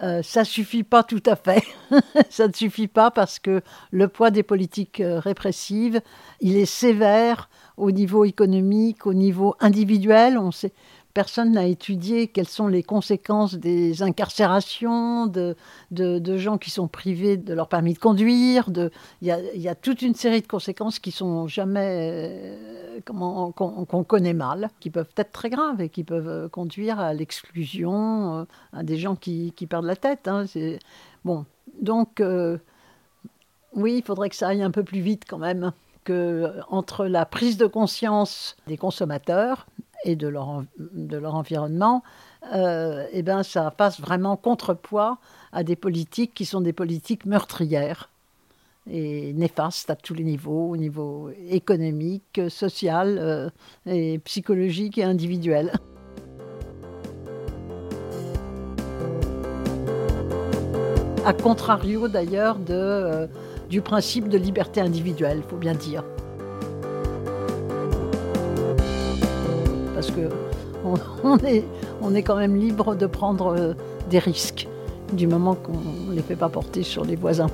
Euh, 0.02 0.22
ça 0.22 0.44
suffit 0.44 0.82
pas 0.82 1.02
tout 1.02 1.22
à 1.24 1.36
fait. 1.36 1.62
ça 2.30 2.46
ne 2.46 2.52
suffit 2.52 2.88
pas 2.88 3.10
parce 3.10 3.38
que 3.38 3.62
le 3.92 4.08
poids 4.08 4.30
des 4.30 4.42
politiques 4.42 5.00
euh, 5.00 5.20
répressives, 5.20 6.02
il 6.40 6.58
est 6.58 6.66
sévère 6.66 7.48
au 7.78 7.90
niveau 7.90 8.26
économique, 8.26 9.06
au 9.06 9.14
niveau 9.14 9.54
individuel. 9.60 10.36
On 10.36 10.50
sait, 10.50 10.72
personne 11.14 11.52
n'a 11.52 11.66
étudié 11.66 12.26
quelles 12.26 12.48
sont 12.48 12.66
les 12.66 12.82
conséquences 12.82 13.54
des 13.54 14.02
incarcérations, 14.02 15.26
de, 15.26 15.56
de, 15.92 16.36
gens 16.36 16.58
qui 16.58 16.70
sont 16.70 16.88
privés 16.88 17.36
de 17.36 17.54
leur 17.54 17.68
permis 17.68 17.94
de 17.94 17.98
conduire. 18.00 18.68
Il 19.22 19.28
y 19.54 19.68
a, 19.68 19.74
toute 19.76 20.02
une 20.02 20.16
série 20.16 20.42
de 20.42 20.46
conséquences 20.46 20.98
qui 20.98 21.12
sont 21.12 21.46
jamais, 21.46 22.58
euh, 22.98 23.00
qu'on, 23.06 24.04
connaît 24.04 24.34
mal, 24.34 24.70
qui 24.80 24.90
peuvent 24.90 25.08
être 25.16 25.30
très 25.32 25.50
graves 25.50 25.80
et 25.80 25.88
qui 25.88 26.02
peuvent 26.02 26.48
conduire 26.48 26.98
à 26.98 27.14
l'exclusion, 27.14 28.40
euh, 28.40 28.44
à 28.72 28.82
des 28.82 28.98
gens 28.98 29.14
qui, 29.14 29.52
qui 29.56 29.66
perdent 29.66 29.86
la 29.86 29.96
tête. 29.96 30.26
Hein. 30.26 30.44
Bon, 31.24 31.46
donc, 31.80 32.20
euh, 32.20 32.58
oui, 33.74 33.98
il 33.98 34.02
faudrait 34.02 34.30
que 34.30 34.36
ça 34.36 34.48
aille 34.48 34.62
un 34.62 34.72
peu 34.72 34.82
plus 34.82 35.00
vite 35.00 35.24
quand 35.28 35.38
même 35.38 35.72
que 36.02 36.52
entre 36.68 37.06
la 37.06 37.24
prise 37.24 37.56
de 37.56 37.66
conscience 37.66 38.56
des 38.66 38.76
consommateurs 38.76 39.66
et 40.04 40.16
de 40.16 40.28
leur, 40.28 40.62
de 40.78 41.16
leur 41.16 41.34
environnement, 41.34 42.02
euh, 42.54 43.06
eh 43.12 43.22
ben, 43.22 43.42
ça 43.42 43.70
passe 43.70 44.00
vraiment 44.00 44.36
contrepoids 44.36 45.18
à 45.52 45.64
des 45.64 45.76
politiques 45.76 46.34
qui 46.34 46.44
sont 46.44 46.60
des 46.60 46.72
politiques 46.72 47.24
meurtrières 47.24 48.10
et 48.90 49.32
néfastes 49.32 49.88
à 49.88 49.96
tous 49.96 50.12
les 50.12 50.24
niveaux, 50.24 50.68
au 50.68 50.76
niveau 50.76 51.30
économique, 51.48 52.40
social 52.48 53.16
euh, 53.18 53.48
et 53.86 54.18
psychologique 54.18 54.98
et 54.98 55.04
individuel. 55.04 55.72
À 61.24 61.32
contrario 61.32 62.08
d'ailleurs 62.08 62.58
euh, 62.68 63.26
du 63.70 63.80
principe 63.80 64.28
de 64.28 64.36
liberté 64.36 64.82
individuelle, 64.82 65.38
il 65.42 65.48
faut 65.48 65.56
bien 65.56 65.74
dire. 65.74 66.04
Parce 70.04 70.16
que 70.16 70.28
on, 71.24 71.38
est, 71.38 71.64
on 72.02 72.14
est 72.14 72.22
quand 72.22 72.36
même 72.36 72.56
libre 72.56 72.94
de 72.94 73.06
prendre 73.06 73.54
euh, 73.56 73.74
des 74.10 74.18
risques 74.18 74.68
du 75.12 75.26
moment 75.26 75.54
qu'on 75.54 75.78
ne 76.08 76.14
les 76.14 76.22
fait 76.22 76.36
pas 76.36 76.48
porter 76.48 76.82
sur 76.82 77.04
les 77.04 77.16
voisins. 77.16 77.48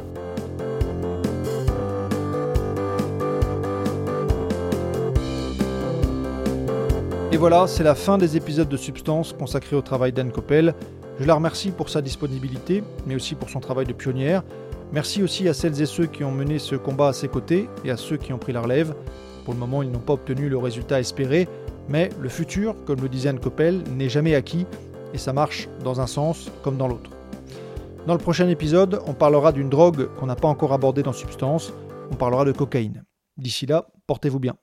Et 7.32 7.36
voilà, 7.36 7.66
c'est 7.68 7.84
la 7.84 7.94
fin 7.94 8.18
des 8.18 8.36
épisodes 8.36 8.68
de 8.68 8.76
Substance 8.76 9.32
consacrés 9.32 9.76
au 9.76 9.82
travail 9.82 10.12
d'Anne 10.12 10.32
Coppel. 10.32 10.74
Je 11.20 11.26
la 11.26 11.34
remercie 11.34 11.70
pour 11.70 11.88
sa 11.88 12.02
disponibilité, 12.02 12.82
mais 13.06 13.14
aussi 13.14 13.36
pour 13.36 13.50
son 13.50 13.60
travail 13.60 13.86
de 13.86 13.92
pionnière. 13.92 14.42
Merci 14.92 15.22
aussi 15.22 15.48
à 15.48 15.54
celles 15.54 15.80
et 15.80 15.86
ceux 15.86 16.06
qui 16.06 16.24
ont 16.24 16.32
mené 16.32 16.58
ce 16.58 16.74
combat 16.74 17.08
à 17.08 17.12
ses 17.12 17.28
côtés 17.28 17.68
et 17.84 17.92
à 17.92 17.96
ceux 17.96 18.16
qui 18.16 18.32
ont 18.32 18.38
pris 18.38 18.52
la 18.52 18.62
relève. 18.62 18.94
Pour 19.44 19.54
le 19.54 19.60
moment, 19.60 19.82
ils 19.82 19.90
n'ont 19.90 20.00
pas 20.00 20.14
obtenu 20.14 20.48
le 20.48 20.58
résultat 20.58 20.98
espéré, 20.98 21.46
mais 21.90 22.08
le 22.20 22.28
futur, 22.28 22.76
comme 22.86 23.00
le 23.00 23.08
disait 23.08 23.28
Anne 23.28 23.40
Coppel, 23.40 23.82
n'est 23.96 24.08
jamais 24.08 24.34
acquis 24.34 24.64
et 25.12 25.18
ça 25.18 25.32
marche 25.32 25.68
dans 25.84 26.00
un 26.00 26.06
sens 26.06 26.50
comme 26.62 26.76
dans 26.76 26.88
l'autre. 26.88 27.10
Dans 28.06 28.14
le 28.14 28.20
prochain 28.20 28.48
épisode, 28.48 29.02
on 29.06 29.12
parlera 29.12 29.52
d'une 29.52 29.68
drogue 29.68 30.08
qu'on 30.14 30.26
n'a 30.26 30.36
pas 30.36 30.48
encore 30.48 30.72
abordée 30.72 31.02
dans 31.02 31.12
Substance, 31.12 31.72
on 32.10 32.14
parlera 32.14 32.44
de 32.44 32.52
cocaïne. 32.52 33.04
D'ici 33.36 33.66
là, 33.66 33.88
portez-vous 34.06 34.38
bien. 34.38 34.54